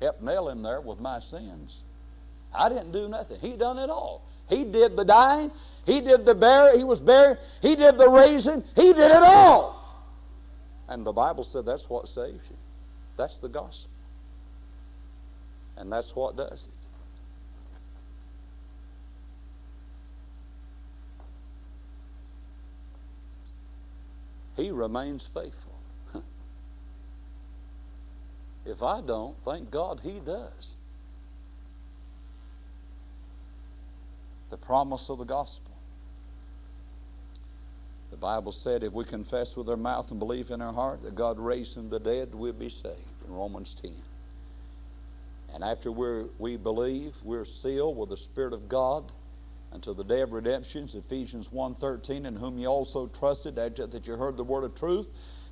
help 0.00 0.20
nail 0.20 0.48
him 0.48 0.62
there 0.62 0.80
with 0.80 0.98
my 0.98 1.20
sins. 1.20 1.82
I 2.52 2.68
didn't 2.68 2.92
do 2.92 3.08
nothing. 3.08 3.38
He 3.40 3.56
done 3.56 3.78
it 3.78 3.90
all. 3.90 4.24
He 4.48 4.64
did 4.64 4.96
the 4.96 5.04
dying. 5.04 5.52
He 5.86 6.00
did 6.00 6.24
the 6.24 6.34
bear. 6.34 6.76
He 6.76 6.84
was 6.84 7.00
buried. 7.00 7.38
He 7.62 7.76
did 7.76 7.96
the 7.96 8.08
raising. 8.08 8.64
He 8.74 8.92
did 8.92 9.10
it 9.10 9.22
all. 9.22 9.80
And 10.88 11.06
the 11.06 11.12
Bible 11.12 11.44
said 11.44 11.64
that's 11.64 11.88
what 11.88 12.08
saves 12.08 12.44
you. 12.50 12.56
That's 13.16 13.38
the 13.38 13.48
gospel. 13.48 13.90
And 15.76 15.90
that's 15.90 16.14
what 16.16 16.36
does 16.36 16.66
it. 16.66 16.80
He 24.60 24.70
remains 24.70 25.26
faithful. 25.32 25.78
if 28.66 28.82
I 28.82 29.00
don't, 29.00 29.36
thank 29.44 29.70
God 29.70 30.00
he 30.02 30.18
does. 30.18 30.76
The 34.50 34.56
promise 34.56 35.08
of 35.08 35.18
the 35.18 35.24
gospel. 35.24 35.72
The 38.10 38.16
Bible 38.16 38.52
said 38.52 38.82
if 38.82 38.92
we 38.92 39.04
confess 39.04 39.56
with 39.56 39.68
our 39.68 39.76
mouth 39.76 40.10
and 40.10 40.18
believe 40.18 40.50
in 40.50 40.60
our 40.60 40.72
heart 40.72 41.02
that 41.04 41.14
God 41.14 41.38
raised 41.38 41.74
from 41.74 41.88
the 41.88 42.00
dead, 42.00 42.34
we'll 42.34 42.52
be 42.52 42.68
saved 42.68 42.98
in 43.26 43.32
Romans 43.32 43.74
10. 43.80 43.94
And 45.54 45.64
after 45.64 45.90
we 45.92 46.24
we 46.38 46.56
believe, 46.56 47.14
we're 47.22 47.44
sealed 47.44 47.96
with 47.96 48.08
the 48.08 48.16
Spirit 48.16 48.52
of 48.52 48.68
God 48.68 49.12
until 49.72 49.94
the 49.94 50.04
day 50.04 50.20
of 50.20 50.32
redemption, 50.32 50.88
Ephesians 50.92 51.48
1.13, 51.48 52.26
in 52.26 52.34
whom 52.34 52.58
you 52.58 52.66
also 52.66 53.06
trusted 53.06 53.54
that 53.54 53.78
you 54.06 54.16
heard 54.16 54.36
the 54.36 54.44
word 54.44 54.64
of 54.64 54.74
truth, 54.74 55.06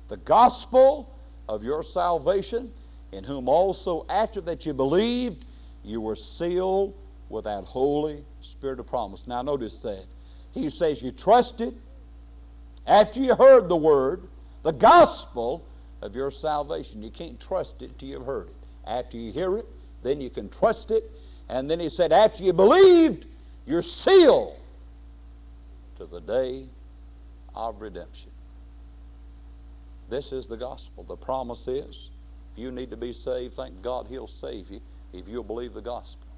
the 0.09 0.17
gospel 0.17 1.15
of 1.47 1.63
your 1.63 1.81
salvation, 1.83 2.71
in 3.13 3.23
whom 3.23 3.47
also 3.47 4.05
after 4.09 4.41
that 4.41 4.65
you 4.65 4.73
believed, 4.73 5.45
you 5.83 6.01
were 6.01 6.17
sealed 6.17 6.93
with 7.29 7.45
that 7.45 7.63
Holy 7.63 8.23
Spirit 8.41 8.79
of 8.79 8.87
promise. 8.87 9.27
Now, 9.27 9.41
notice 9.41 9.79
that. 9.81 10.05
He 10.51 10.69
says 10.69 11.01
you 11.01 11.11
trusted 11.11 11.75
after 12.87 13.19
you 13.19 13.35
heard 13.35 13.69
the 13.69 13.75
word, 13.75 14.23
the 14.63 14.71
gospel 14.71 15.63
of 16.01 16.15
your 16.15 16.31
salvation. 16.31 17.03
You 17.03 17.11
can't 17.11 17.39
trust 17.39 17.81
it 17.81 17.97
till 17.99 18.09
you've 18.09 18.25
heard 18.25 18.47
it. 18.47 18.55
After 18.87 19.17
you 19.17 19.31
hear 19.31 19.57
it, 19.57 19.65
then 20.01 20.19
you 20.19 20.29
can 20.29 20.49
trust 20.49 20.89
it. 20.89 21.09
And 21.49 21.69
then 21.69 21.79
he 21.79 21.89
said, 21.89 22.11
after 22.11 22.43
you 22.43 22.53
believed, 22.53 23.27
you're 23.65 23.83
sealed 23.83 24.57
to 25.97 26.05
the 26.05 26.21
day 26.21 26.65
of 27.53 27.81
redemption. 27.81 28.31
This 30.09 30.31
is 30.31 30.47
the 30.47 30.57
gospel. 30.57 31.03
The 31.03 31.15
promise 31.15 31.67
is 31.67 32.09
if 32.53 32.59
you 32.59 32.71
need 32.71 32.89
to 32.89 32.97
be 32.97 33.13
saved, 33.13 33.55
thank 33.55 33.79
God 33.83 34.07
He'll 34.09 34.27
save 34.27 34.71
you 34.71 34.81
if 35.13 35.27
you'll 35.27 35.43
believe 35.43 35.73
the 35.73 35.81
gospel. 35.81 36.28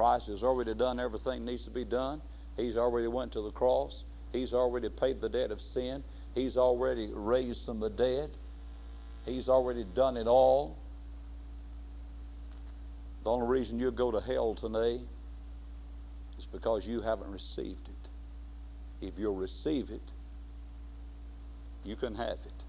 Christ 0.00 0.28
has 0.28 0.42
already 0.42 0.72
done 0.72 0.98
everything 0.98 1.44
needs 1.44 1.66
to 1.66 1.70
be 1.70 1.84
done. 1.84 2.22
He's 2.56 2.78
already 2.78 3.06
went 3.06 3.32
to 3.32 3.42
the 3.42 3.50
cross. 3.50 4.04
He's 4.32 4.54
already 4.54 4.88
paid 4.88 5.20
the 5.20 5.28
debt 5.28 5.50
of 5.50 5.60
sin. 5.60 6.02
He's 6.34 6.56
already 6.56 7.10
raised 7.12 7.66
from 7.66 7.80
the 7.80 7.90
dead. 7.90 8.30
He's 9.26 9.50
already 9.50 9.84
done 9.84 10.16
it 10.16 10.26
all. 10.26 10.78
The 13.24 13.30
only 13.30 13.46
reason 13.46 13.78
you 13.78 13.90
go 13.90 14.10
to 14.10 14.20
hell 14.20 14.54
today 14.54 15.02
is 16.38 16.46
because 16.46 16.86
you 16.86 17.02
haven't 17.02 17.30
received 17.30 17.86
it. 17.86 19.06
If 19.06 19.18
you'll 19.18 19.36
receive 19.36 19.90
it, 19.90 20.00
you 21.84 21.94
can 21.94 22.14
have 22.14 22.38
it. 22.46 22.62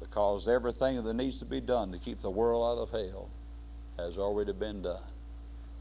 Because 0.00 0.48
everything 0.48 1.04
that 1.04 1.12
needs 1.12 1.38
to 1.40 1.44
be 1.44 1.60
done 1.60 1.92
to 1.92 1.98
keep 1.98 2.22
the 2.22 2.30
world 2.30 2.64
out 2.64 2.82
of 2.82 2.90
hell 2.90 3.28
has 3.98 4.16
already 4.16 4.54
been 4.54 4.80
done. 4.80 5.02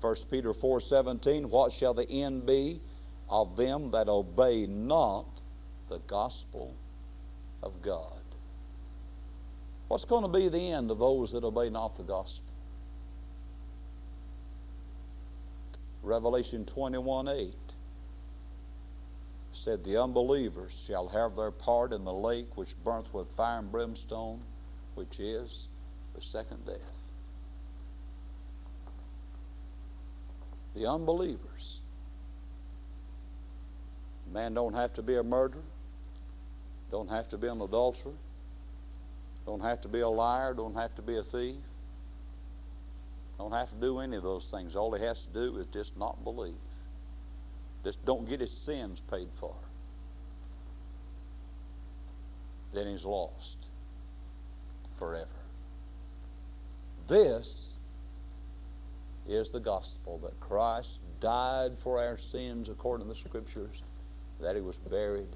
1 0.03 0.15
Peter 0.29 0.53
4:17, 0.53 1.45
what 1.45 1.71
shall 1.71 1.93
the 1.93 2.09
end 2.09 2.45
be 2.45 2.81
of 3.29 3.55
them 3.55 3.89
that 3.91 4.09
obey 4.09 4.65
not 4.65 5.25
the 5.87 5.99
gospel 5.99 6.73
of 7.61 7.81
God? 7.81 8.19
What's 9.87 10.03
going 10.03 10.23
to 10.23 10.27
be 10.27 10.49
the 10.49 10.71
end 10.71 10.91
of 10.91 10.99
those 10.99 11.31
that 11.31 11.45
obey 11.45 11.69
not 11.69 11.95
the 11.95 12.03
gospel? 12.03 12.43
Revelation 16.01 16.65
21 16.65 17.29
8 17.29 17.53
said, 19.53 19.85
The 19.85 19.95
unbelievers 19.95 20.83
shall 20.85 21.07
have 21.07 21.37
their 21.37 21.51
part 21.51 21.93
in 21.93 22.03
the 22.03 22.11
lake 22.11 22.57
which 22.57 22.75
burneth 22.83 23.13
with 23.13 23.31
fire 23.37 23.59
and 23.59 23.71
brimstone, 23.71 24.41
which 24.95 25.21
is 25.21 25.69
the 26.13 26.21
second 26.21 26.65
death. 26.65 27.02
The 30.75 30.89
unbelievers. 30.89 31.79
A 34.29 34.33
Man 34.33 34.53
don't 34.53 34.73
have 34.73 34.93
to 34.93 35.01
be 35.01 35.15
a 35.15 35.23
murderer, 35.23 35.63
don't 36.91 37.09
have 37.09 37.29
to 37.29 37.37
be 37.37 37.47
an 37.47 37.61
adulterer, 37.61 38.13
don't 39.45 39.61
have 39.61 39.81
to 39.81 39.87
be 39.87 39.99
a 39.99 40.09
liar, 40.09 40.53
don't 40.53 40.75
have 40.75 40.95
to 40.95 41.01
be 41.01 41.17
a 41.17 41.23
thief, 41.23 41.61
don't 43.37 43.51
have 43.51 43.69
to 43.69 43.75
do 43.75 43.99
any 43.99 44.15
of 44.15 44.23
those 44.23 44.47
things. 44.49 44.75
All 44.75 44.93
he 44.93 45.03
has 45.03 45.25
to 45.25 45.33
do 45.33 45.57
is 45.57 45.67
just 45.67 45.97
not 45.97 46.23
believe. 46.23 46.55
Just 47.83 48.03
don't 48.05 48.27
get 48.27 48.39
his 48.39 48.51
sins 48.51 49.01
paid 49.11 49.27
for. 49.39 49.53
Then 52.73 52.87
he's 52.87 53.05
lost 53.05 53.57
forever. 54.97 55.27
This 57.07 57.72
is 59.27 59.49
the 59.49 59.59
gospel 59.59 60.19
that 60.19 60.39
Christ 60.39 60.99
died 61.21 61.77
for 61.79 61.99
our 61.99 62.17
sins 62.17 62.69
according 62.69 63.07
to 63.07 63.13
the 63.13 63.19
Scriptures, 63.19 63.83
that 64.41 64.55
he 64.55 64.61
was 64.61 64.77
buried, 64.77 65.27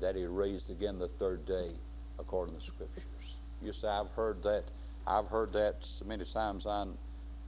that 0.00 0.16
he 0.16 0.26
raised 0.26 0.70
again 0.70 0.98
the 0.98 1.08
third 1.08 1.46
day 1.46 1.70
according 2.18 2.54
to 2.54 2.60
the 2.60 2.66
Scriptures. 2.66 3.36
You 3.62 3.72
say, 3.72 3.88
I've 3.88 4.10
heard 4.10 4.42
that. 4.42 4.64
I've 5.06 5.26
heard 5.26 5.52
that 5.54 5.76
so 5.80 6.04
many 6.04 6.24
times, 6.24 6.66
I, 6.66 6.86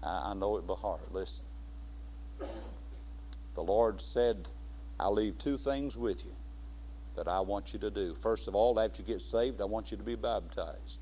I 0.02 0.34
know 0.34 0.56
it 0.58 0.66
by 0.66 0.74
heart. 0.74 1.12
Listen. 1.12 1.44
The 3.54 3.62
Lord 3.62 4.00
said, 4.00 4.48
I'll 5.00 5.14
leave 5.14 5.38
two 5.38 5.58
things 5.58 5.96
with 5.96 6.24
you 6.24 6.32
that 7.16 7.28
I 7.28 7.40
want 7.40 7.72
you 7.72 7.78
to 7.80 7.90
do. 7.90 8.14
First 8.22 8.48
of 8.48 8.54
all, 8.54 8.78
after 8.78 9.02
you 9.02 9.08
get 9.08 9.20
saved, 9.22 9.60
I 9.60 9.64
want 9.64 9.90
you 9.90 9.96
to 9.96 10.02
be 10.02 10.16
baptized. 10.16 10.98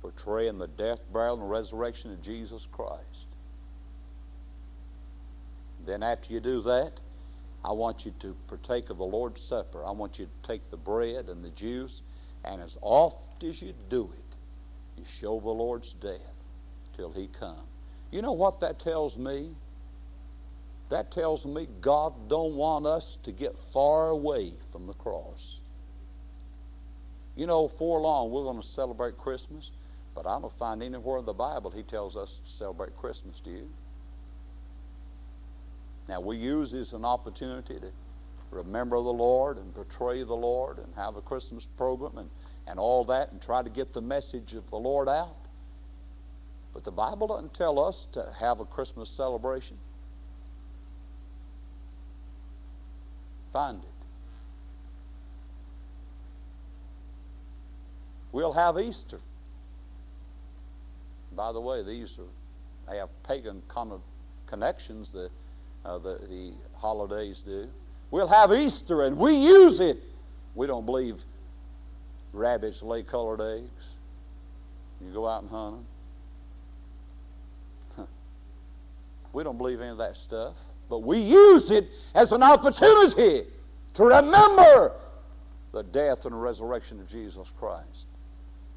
portraying 0.00 0.58
the 0.58 0.68
death, 0.68 1.00
burial, 1.12 1.40
and 1.40 1.50
resurrection 1.50 2.12
of 2.12 2.22
Jesus 2.22 2.66
Christ. 2.70 3.25
Then, 5.86 6.02
after 6.02 6.32
you 6.32 6.40
do 6.40 6.60
that, 6.62 6.92
I 7.64 7.72
want 7.72 8.04
you 8.04 8.12
to 8.20 8.36
partake 8.48 8.90
of 8.90 8.98
the 8.98 9.04
Lord's 9.04 9.40
Supper. 9.40 9.84
I 9.84 9.92
want 9.92 10.18
you 10.18 10.26
to 10.26 10.48
take 10.48 10.70
the 10.70 10.76
bread 10.76 11.28
and 11.28 11.44
the 11.44 11.50
juice, 11.50 12.02
and 12.44 12.60
as 12.60 12.76
oft 12.82 13.44
as 13.44 13.62
you 13.62 13.72
do 13.88 14.12
it, 14.12 14.36
you 14.98 15.04
show 15.20 15.40
the 15.40 15.50
Lord's 15.50 15.92
death 15.94 16.20
till 16.96 17.12
He 17.12 17.28
come. 17.28 17.66
You 18.10 18.22
know 18.22 18.32
what 18.32 18.60
that 18.60 18.78
tells 18.78 19.16
me? 19.16 19.54
That 20.90 21.10
tells 21.10 21.44
me 21.44 21.68
God 21.80 22.28
don't 22.28 22.54
want 22.54 22.86
us 22.86 23.18
to 23.24 23.32
get 23.32 23.56
far 23.72 24.10
away 24.10 24.54
from 24.70 24.86
the 24.86 24.94
cross. 24.94 25.58
You 27.34 27.46
know, 27.46 27.68
for 27.68 28.00
long 28.00 28.30
we're 28.30 28.44
going 28.44 28.60
to 28.60 28.66
celebrate 28.66 29.18
Christmas, 29.18 29.72
but 30.14 30.26
I 30.26 30.40
don't 30.40 30.56
find 30.56 30.82
anywhere 30.82 31.18
in 31.18 31.26
the 31.26 31.32
Bible 31.32 31.70
He 31.70 31.82
tells 31.82 32.16
us 32.16 32.40
to 32.44 32.50
celebrate 32.50 32.96
Christmas. 32.96 33.40
Do 33.40 33.50
you? 33.50 33.70
Now 36.08 36.20
we 36.20 36.36
use 36.36 36.70
this 36.70 36.88
as 36.88 36.92
an 36.92 37.04
opportunity 37.04 37.78
to 37.80 37.90
remember 38.50 38.96
the 38.96 39.12
Lord 39.12 39.58
and 39.58 39.74
portray 39.74 40.22
the 40.22 40.34
Lord 40.34 40.78
and 40.78 40.94
have 40.94 41.16
a 41.16 41.22
Christmas 41.22 41.66
program 41.76 42.18
and, 42.18 42.30
and 42.66 42.78
all 42.78 43.04
that 43.06 43.32
and 43.32 43.42
try 43.42 43.62
to 43.62 43.70
get 43.70 43.92
the 43.92 44.00
message 44.00 44.54
of 44.54 44.68
the 44.70 44.76
Lord 44.76 45.08
out. 45.08 45.36
But 46.72 46.84
the 46.84 46.92
Bible 46.92 47.26
doesn't 47.26 47.54
tell 47.54 47.78
us 47.78 48.06
to 48.12 48.32
have 48.38 48.60
a 48.60 48.64
Christmas 48.64 49.08
celebration. 49.08 49.78
Find 53.52 53.82
it. 53.82 53.88
We'll 58.30 58.52
have 58.52 58.78
Easter. 58.78 59.20
By 61.34 61.52
the 61.52 61.60
way, 61.60 61.82
these 61.82 62.18
are, 62.18 62.90
they 62.90 62.98
have 62.98 63.08
pagan 63.22 63.62
con- 63.68 64.02
connections, 64.46 65.12
the, 65.12 65.30
uh, 65.86 65.98
the, 65.98 66.18
the 66.28 66.52
holidays 66.74 67.42
do. 67.44 67.68
We'll 68.10 68.28
have 68.28 68.52
Easter 68.52 69.04
and 69.04 69.16
we 69.16 69.34
use 69.34 69.80
it. 69.80 69.98
We 70.54 70.66
don't 70.66 70.84
believe 70.84 71.22
rabbits 72.32 72.82
lay 72.82 73.02
colored 73.02 73.40
eggs. 73.40 73.94
You 75.00 75.12
go 75.12 75.28
out 75.28 75.42
and 75.42 75.50
hunt 75.50 75.76
them. 77.96 78.08
We 79.32 79.44
don't 79.44 79.58
believe 79.58 79.82
any 79.82 79.90
of 79.90 79.98
that 79.98 80.16
stuff. 80.16 80.54
But 80.88 81.00
we 81.00 81.18
use 81.18 81.70
it 81.70 81.90
as 82.14 82.32
an 82.32 82.42
opportunity 82.42 83.44
to 83.94 84.04
remember 84.04 84.92
the 85.72 85.82
death 85.82 86.24
and 86.24 86.40
resurrection 86.40 87.00
of 87.00 87.08
Jesus 87.08 87.52
Christ. 87.58 88.06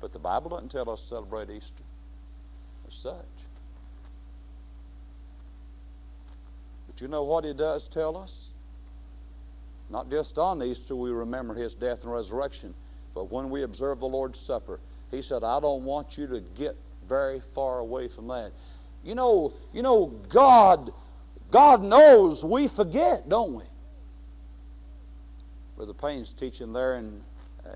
But 0.01 0.11
the 0.11 0.19
Bible 0.19 0.49
doesn't 0.49 0.69
tell 0.69 0.89
us 0.89 1.01
to 1.03 1.07
celebrate 1.07 1.49
Easter 1.49 1.83
as 2.87 2.93
such. 2.93 3.38
But 6.99 7.05
you 7.05 7.11
know 7.11 7.23
what 7.23 7.45
he 7.45 7.53
does 7.53 7.87
tell 7.87 8.17
us? 8.17 8.51
Not 9.89 10.11
just 10.11 10.37
on 10.37 10.61
Easter 10.61 10.97
we 10.97 11.11
remember 11.11 11.53
his 11.53 11.73
death 11.73 12.03
and 12.03 12.11
resurrection, 12.11 12.73
but 13.15 13.31
when 13.31 13.49
we 13.49 13.63
observe 13.63 14.01
the 14.01 14.05
Lord's 14.05 14.37
Supper, 14.37 14.81
he 15.09 15.21
said, 15.21 15.45
I 15.45 15.61
don't 15.61 15.85
want 15.85 16.17
you 16.17 16.27
to 16.27 16.41
get 16.57 16.75
very 17.07 17.39
far 17.55 17.79
away 17.79 18.09
from 18.09 18.27
that. 18.27 18.51
You 19.05 19.15
know, 19.15 19.53
you 19.71 19.81
know, 19.81 20.07
God, 20.27 20.91
God 21.51 21.83
knows 21.83 22.43
we 22.43 22.67
forget, 22.67 23.29
don't 23.29 23.53
we? 23.53 23.63
Brother 25.77 25.93
Payne's 25.93 26.33
teaching 26.33 26.73
there 26.73 26.97
in 26.97 27.21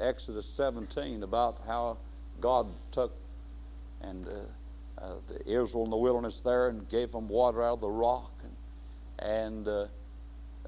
Exodus 0.01 0.45
17 0.45 1.23
about 1.23 1.61
how 1.65 1.95
God 2.41 2.67
took 2.91 3.13
and 4.01 4.27
uh, 4.27 5.01
uh, 5.01 5.13
the 5.29 5.49
Israel 5.49 5.85
in 5.85 5.91
the 5.91 5.97
wilderness 5.97 6.41
there 6.41 6.67
and 6.67 6.89
gave 6.89 7.13
them 7.13 7.29
water 7.29 7.63
out 7.63 7.75
of 7.75 7.81
the 7.81 7.89
rock. 7.89 8.32
And, 9.19 9.67
uh, 9.67 9.87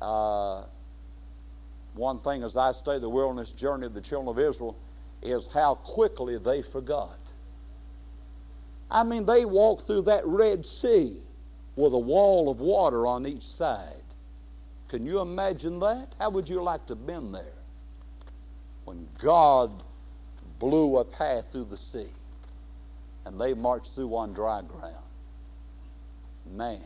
uh, 0.02 0.66
one 1.96 2.20
thing 2.20 2.44
as 2.44 2.58
I 2.58 2.72
study 2.74 3.00
the 3.00 3.10
wilderness 3.10 3.52
journey 3.52 3.86
of 3.86 3.94
the 3.94 4.02
children 4.02 4.28
of 4.28 4.40
Israel 4.40 4.76
is 5.22 5.48
how 5.48 5.76
quickly 5.76 6.38
they 6.38 6.62
forgot. 6.62 7.18
I 8.92 9.04
mean, 9.04 9.26
they 9.26 9.46
walked 9.46 9.88
through 9.88 10.04
that 10.04 10.26
Red 10.26 10.66
Sea 10.66 11.18
with 11.76 11.94
a 11.94 12.00
wall 12.00 12.50
of 12.50 12.60
water 12.60 13.08
on 13.08 13.26
each 13.26 13.44
side. 13.44 14.04
Can 14.90 15.06
you 15.06 15.20
imagine 15.20 15.80
that? 15.80 16.14
How 16.20 16.30
would 16.30 16.48
you 16.48 16.62
like 16.62 16.86
to 16.88 16.96
have 16.96 17.06
been 17.06 17.32
there 17.32 17.54
when 18.86 19.08
God 19.20 19.84
blew 20.60 20.98
a 20.98 21.06
path 21.06 21.46
through 21.52 21.66
the 21.66 21.78
sea 21.78 22.10
and 23.26 23.40
they 23.40 23.54
marched 23.54 23.94
through 23.94 24.16
on 24.16 24.34
dry 24.34 24.62
ground? 24.62 24.96
Man, 26.54 26.84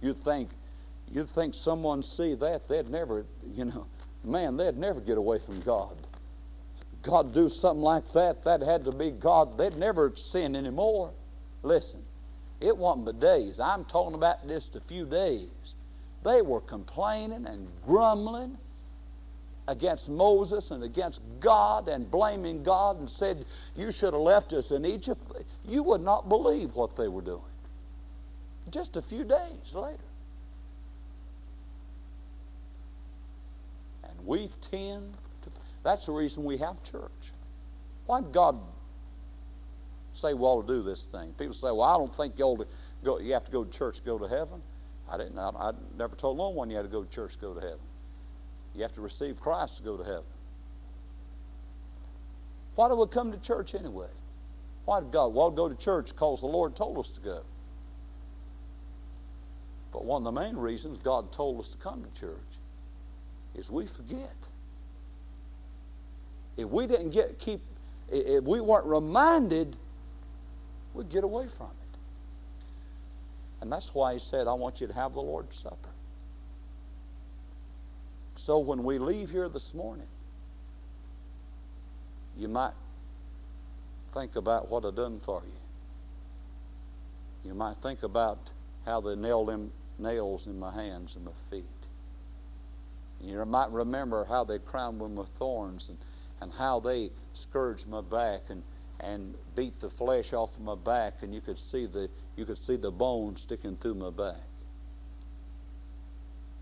you'd 0.00 0.18
think 0.18 0.50
you'd 1.10 1.28
think 1.30 1.54
someone 1.54 2.02
see 2.02 2.34
that 2.34 2.68
they'd 2.68 2.90
never, 2.90 3.24
you 3.54 3.64
know, 3.64 3.86
man, 4.24 4.56
they'd 4.56 4.76
never 4.76 5.00
get 5.00 5.18
away 5.18 5.38
from 5.38 5.60
God. 5.60 5.96
God 7.02 7.32
do 7.32 7.48
something 7.48 7.82
like 7.82 8.12
that, 8.12 8.44
that 8.44 8.60
had 8.60 8.84
to 8.84 8.92
be 8.92 9.10
God. 9.10 9.56
They'd 9.56 9.76
never 9.76 10.12
sin 10.16 10.56
anymore. 10.56 11.12
Listen, 11.62 12.02
it 12.60 12.76
wasn't 12.76 13.06
but 13.06 13.20
days. 13.20 13.60
I'm 13.60 13.84
talking 13.84 14.14
about 14.14 14.46
just 14.46 14.74
a 14.76 14.80
few 14.80 15.06
days. 15.06 15.48
They 16.24 16.42
were 16.42 16.60
complaining 16.60 17.46
and 17.46 17.68
grumbling 17.86 18.58
against 19.68 20.08
Moses 20.08 20.70
and 20.70 20.82
against 20.82 21.20
God 21.40 21.88
and 21.88 22.10
blaming 22.10 22.62
God 22.62 22.98
and 22.98 23.08
said, 23.08 23.44
You 23.76 23.92
should 23.92 24.12
have 24.12 24.22
left 24.22 24.52
us 24.52 24.72
in 24.72 24.84
Egypt. 24.84 25.20
You 25.64 25.82
would 25.84 26.00
not 26.00 26.28
believe 26.28 26.74
what 26.74 26.96
they 26.96 27.06
were 27.06 27.22
doing. 27.22 27.42
Just 28.70 28.96
a 28.96 29.02
few 29.02 29.24
days 29.24 29.72
later. 29.72 29.98
And 34.04 34.26
we 34.26 34.50
tend 34.70 35.14
to, 35.42 35.50
that's 35.82 36.06
the 36.06 36.12
reason 36.12 36.44
we 36.44 36.58
have 36.58 36.82
church. 36.82 37.10
Why 38.06 38.20
did 38.20 38.32
God 38.32 38.58
say 40.14 40.34
we 40.34 40.40
ought 40.40 40.66
to 40.66 40.74
do 40.74 40.82
this 40.82 41.06
thing? 41.06 41.32
People 41.38 41.54
say, 41.54 41.68
Well, 41.68 41.82
I 41.82 41.96
don't 41.96 42.14
think 42.14 42.38
you 42.38 42.44
ought 42.44 42.58
to 42.60 42.66
go, 43.04 43.18
you 43.18 43.32
have 43.32 43.44
to 43.44 43.50
go 43.50 43.64
to 43.64 43.70
church 43.70 43.96
to 43.98 44.02
go 44.02 44.18
to 44.18 44.28
heaven. 44.28 44.62
I 45.10 45.16
didn't. 45.16 45.38
I, 45.38 45.48
I 45.48 45.72
never 45.96 46.16
told 46.16 46.36
no 46.38 46.50
one 46.50 46.70
you 46.70 46.76
had 46.76 46.82
to 46.82 46.88
go 46.88 47.02
to 47.02 47.10
church 47.10 47.34
to 47.34 47.38
go 47.38 47.54
to 47.54 47.60
heaven. 47.60 47.80
You 48.74 48.82
have 48.82 48.92
to 48.94 49.00
receive 49.00 49.40
Christ 49.40 49.78
to 49.78 49.82
go 49.82 49.96
to 49.96 50.04
heaven. 50.04 50.24
Why 52.74 52.88
do 52.88 52.96
we 52.96 53.06
come 53.08 53.32
to 53.32 53.38
church 53.38 53.74
anyway? 53.74 54.08
Why 54.84 55.00
did 55.00 55.10
God? 55.10 55.34
Well, 55.34 55.50
go 55.50 55.68
to 55.68 55.74
church 55.74 56.10
because 56.10 56.40
the 56.40 56.46
Lord 56.46 56.76
told 56.76 56.98
us 56.98 57.10
to 57.12 57.20
go. 57.20 57.42
But 59.98 60.04
one 60.04 60.24
of 60.24 60.32
the 60.32 60.40
main 60.40 60.56
reasons 60.56 60.96
God 61.02 61.32
told 61.32 61.58
us 61.58 61.70
to 61.70 61.78
come 61.78 62.04
to 62.04 62.20
church 62.20 62.38
is 63.56 63.68
we 63.68 63.88
forget. 63.88 64.36
If 66.56 66.68
we 66.68 66.86
didn't 66.86 67.10
get 67.10 67.36
keep, 67.40 67.60
if 68.08 68.44
we 68.44 68.60
weren't 68.60 68.86
reminded, 68.86 69.74
we'd 70.94 71.10
get 71.10 71.24
away 71.24 71.48
from 71.48 71.66
it. 71.66 71.98
And 73.60 73.72
that's 73.72 73.92
why 73.92 74.12
he 74.12 74.20
said, 74.20 74.46
I 74.46 74.52
want 74.52 74.80
you 74.80 74.86
to 74.86 74.92
have 74.92 75.14
the 75.14 75.20
Lord's 75.20 75.56
Supper. 75.56 75.90
So 78.36 78.60
when 78.60 78.84
we 78.84 79.00
leave 79.00 79.30
here 79.30 79.48
this 79.48 79.74
morning, 79.74 80.06
you 82.38 82.46
might 82.46 82.74
think 84.14 84.36
about 84.36 84.70
what 84.70 84.84
I've 84.84 84.94
done 84.94 85.18
for 85.24 85.42
you. 85.44 85.50
You 87.50 87.54
might 87.54 87.78
think 87.78 88.04
about 88.04 88.38
how 88.84 89.00
they 89.00 89.16
nailed 89.16 89.48
them 89.48 89.72
nails 89.98 90.46
in 90.46 90.58
my 90.58 90.72
hands 90.72 91.16
and 91.16 91.24
my 91.24 91.32
feet. 91.50 91.64
You 93.20 93.44
might 93.44 93.70
remember 93.70 94.24
how 94.24 94.44
they 94.44 94.58
crowned 94.58 94.98
me 94.98 95.06
with 95.06 95.28
thorns 95.30 95.88
and, 95.88 95.98
and 96.40 96.52
how 96.52 96.80
they 96.80 97.10
scourged 97.32 97.88
my 97.88 98.00
back 98.00 98.42
and, 98.48 98.62
and 99.00 99.34
beat 99.56 99.80
the 99.80 99.90
flesh 99.90 100.32
off 100.32 100.54
of 100.54 100.62
my 100.62 100.76
back 100.76 101.22
and 101.22 101.34
you 101.34 101.40
could 101.40 101.58
see 101.58 101.86
the 101.86 102.08
you 102.36 102.44
could 102.44 102.58
see 102.58 102.76
the 102.76 102.90
bone 102.90 103.36
sticking 103.36 103.76
through 103.76 103.94
my 103.94 104.10
back. 104.10 104.40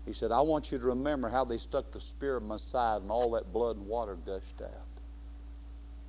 He 0.05 0.13
said, 0.13 0.31
I 0.31 0.41
want 0.41 0.71
you 0.71 0.79
to 0.79 0.85
remember 0.85 1.29
how 1.29 1.43
they 1.43 1.57
stuck 1.57 1.91
the 1.91 1.99
spear 1.99 2.37
in 2.37 2.47
my 2.47 2.57
side 2.57 3.01
and 3.01 3.11
all 3.11 3.31
that 3.31 3.51
blood 3.51 3.75
and 3.75 3.85
water 3.85 4.15
gushed 4.15 4.61
out. 4.61 4.71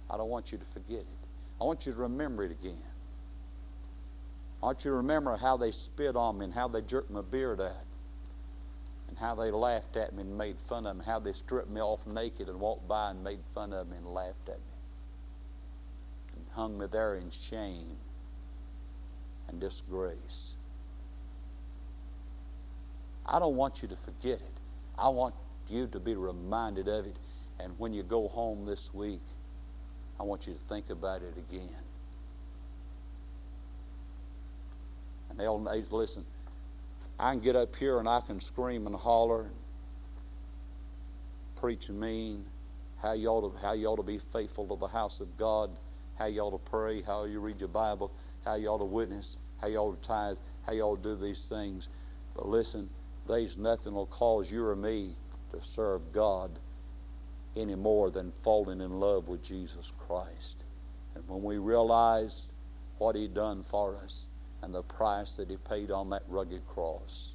I 0.09 0.17
don't 0.17 0.31
want 0.31 0.53
you 0.53 0.59
to 0.59 0.65
forget 0.67 1.01
it. 1.01 1.07
I 1.61 1.65
want 1.65 1.85
you 1.85 1.93
to 1.93 1.99
remember 1.99 2.45
it 2.45 2.53
again. 2.53 2.79
I 4.63 4.67
want 4.67 4.85
you 4.85 4.91
to 4.91 4.97
remember 4.97 5.37
how 5.37 5.57
they 5.57 5.71
spit 5.71 6.17
on 6.17 6.39
me 6.39 6.47
and 6.47 6.55
how 6.55 6.69
they 6.69 6.81
jerked 6.81 7.11
my 7.11 7.23
beard 7.23 7.61
out 7.61 7.85
and 9.09 9.17
how 9.17 9.35
they 9.35 9.51
laughed 9.51 9.97
at 9.97 10.13
me 10.15 10.23
and 10.23 10.37
made 10.37 10.57
fun 10.69 10.87
of 10.87 10.97
me, 10.97 11.05
how 11.05 11.21
they 11.21 11.33
stripped 11.33 11.71
me 11.71 11.81
off 11.81 12.07
naked 12.07 12.49
and 12.49 12.59
walked 12.59 12.89
by 12.89 13.11
and 13.11 13.23
made 13.23 13.39
fun 13.55 13.73
of 13.73 13.89
me 13.89 13.97
and 13.97 14.07
laughed 14.07 14.49
at 14.49 14.59
me 14.59 14.75
and 16.37 16.45
hung 16.53 16.79
me 16.79 16.87
there 16.91 17.15
in 17.15 17.31
shame 17.31 17.97
and 19.49 19.61
disgrace. 19.61 20.55
I 23.25 23.39
don't 23.39 23.57
want 23.57 23.83
you 23.83 23.89
to 23.89 23.97
forget 23.97 24.41
it. 24.41 24.61
I 24.99 25.09
want 25.09 25.35
you 25.69 25.87
to 25.89 26.01
be 26.01 26.15
reminded 26.15 26.89
of 26.89 27.07
it. 27.07 27.17
And 27.61 27.79
when 27.79 27.93
you 27.93 28.03
go 28.03 28.29
home 28.29 28.67
this 28.67 28.91
week, 28.93 29.21
I 30.19 30.25
want 30.25 30.47
you 30.47 30.55
to 30.55 30.61
think 30.69 30.91
about 30.91 31.23
it 31.23 31.35
again. 31.37 31.75
And 35.31 35.39
they'll 35.39 35.61
listen. 35.91 36.25
I 37.19 37.33
can 37.33 37.41
get 37.41 37.57
up 37.57 37.75
here 37.75 37.99
and 37.99 38.09
I 38.09 38.21
can 38.21 38.41
scream 38.41 38.87
and 38.87 38.95
holler 38.95 39.43
and 39.43 39.55
preach 41.57 41.89
mean, 41.91 42.45
how 43.03 43.13
you 43.13 43.29
ought 43.29 43.53
to, 43.53 43.59
how 43.59 43.73
you 43.73 43.87
ought 43.87 43.97
to 43.97 44.03
be 44.03 44.19
faithful 44.33 44.67
to 44.69 44.77
the 44.77 44.87
house 44.87 45.21
of 45.21 45.37
God, 45.37 45.71
how 46.17 46.27
you 46.27 46.41
ought 46.41 46.51
to 46.51 46.71
pray, 46.71 47.03
how 47.03 47.25
you 47.25 47.41
read 47.41 47.61
your 47.61 47.69
Bible, 47.69 48.13
how 48.45 48.55
you 48.55 48.69
ought 48.69 48.79
to 48.79 48.85
witness, 48.85 49.37
how 49.61 49.67
you 49.67 49.79
ought 49.79 50.01
to 50.01 50.09
tithe, 50.09 50.37
how 50.67 50.73
you 50.73 50.83
ought 50.83 51.03
to 51.03 51.17
do 51.17 51.17
these 51.17 51.47
things. 51.47 51.89
But 52.35 52.49
listen, 52.49 52.89
there's 53.27 53.57
nothing 53.57 53.95
will 53.95 54.07
cause 54.07 54.51
you 54.51 54.65
or 54.65 54.77
me 54.77 55.15
to 55.53 55.63
serve 55.63 56.13
God 56.13 56.51
any 57.57 57.75
more 57.75 58.11
than 58.11 58.33
falling 58.43 58.81
in 58.81 59.01
love 59.01 59.27
with 59.27 59.43
Jesus 59.43 59.93
Christ. 60.07 60.63
And 61.15 61.27
when 61.29 61.43
we 61.43 61.59
realize 61.59 62.47
what 62.99 63.17
He 63.17 63.27
done 63.27 63.65
for 63.69 63.97
us 63.97 64.28
and 64.63 64.75
the 64.75 64.83
price 64.83 65.33
that 65.37 65.49
He 65.49 65.57
paid 65.57 65.91
on 65.91 66.11
that 66.11 66.23
rugged 66.29 66.67
cross 66.69 67.33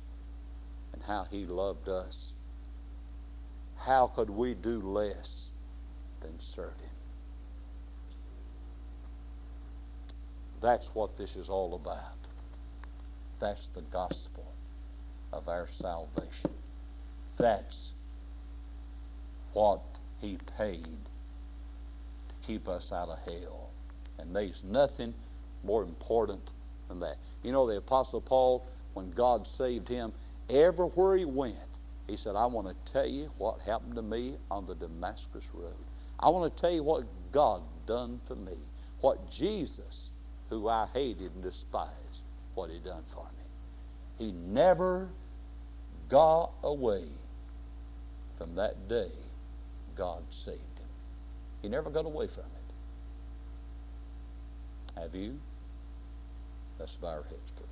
and 0.94 1.02
how 1.04 1.26
He 1.30 1.46
loved 1.46 1.90
us, 1.90 2.34
how 3.78 4.08
could 4.08 4.30
we 4.30 4.54
do 4.54 4.80
less 4.80 5.50
than 6.22 6.40
serve 6.40 6.80
Him? 6.80 6.90
That's 10.62 10.88
what 10.96 11.18
this 11.18 11.36
is 11.36 11.50
all 11.50 11.76
about. 11.76 12.18
That's 13.40 13.68
the 13.70 13.82
gospel 13.82 14.46
of 15.34 15.50
our 15.50 15.68
salvation. 15.68 16.52
That's 17.38 17.92
what 19.52 19.82
He 20.22 20.38
paid 20.58 20.84
to 20.86 22.48
keep 22.48 22.70
us 22.70 22.94
out 22.94 23.10
of 23.10 23.20
hell. 23.26 23.70
And 24.18 24.34
there's 24.34 24.64
nothing 24.64 25.14
more 25.64 25.84
important 25.84 26.50
that. 27.02 27.18
You 27.44 27.52
know, 27.52 27.68
the 27.68 27.78
Apostle 27.78 28.22
Paul, 28.22 28.66
when 28.94 29.12
God 29.12 29.48
saved 29.48 29.88
him, 29.88 30.14
everywhere 30.50 31.18
he 31.18 31.26
went, 31.26 31.56
he 32.08 32.18
said, 32.18 32.36
I 32.36 32.46
want 32.46 32.68
to 32.68 32.92
tell 32.92 33.08
you 33.08 33.32
what 33.38 33.60
happened 33.62 33.96
to 33.96 34.02
me 34.02 34.36
on 34.52 34.66
the 34.66 34.76
Damascus 34.76 35.46
Road. 35.54 35.74
I 36.20 36.30
want 36.30 36.54
to 36.54 36.62
tell 36.62 36.72
you 36.72 36.84
what 36.84 37.04
God 37.32 37.62
done 37.86 38.20
for 38.28 38.36
me, 38.36 38.58
what 39.02 39.32
Jesus, 39.32 40.10
who 40.50 40.68
I 40.68 40.88
hated 40.94 41.34
and 41.34 41.44
despised, 41.44 42.22
what 42.56 42.70
he 42.70 42.80
done 42.80 43.04
for 43.14 43.24
me. 43.24 44.26
He 44.26 44.32
never 44.32 45.10
got 46.10 46.52
away 46.64 47.06
from 48.38 48.56
that 48.56 48.88
day 48.88 49.10
God 49.96 50.24
saved 50.32 50.58
him. 50.58 50.88
He 51.62 51.70
never 51.70 51.90
got 51.90 52.06
away 52.06 52.28
from 52.28 52.44
it. 52.44 52.50
Have 55.02 55.16
you? 55.16 55.40
Let's 56.84 56.98
bow 56.98 57.08
our 57.08 57.24
heads. 57.24 57.63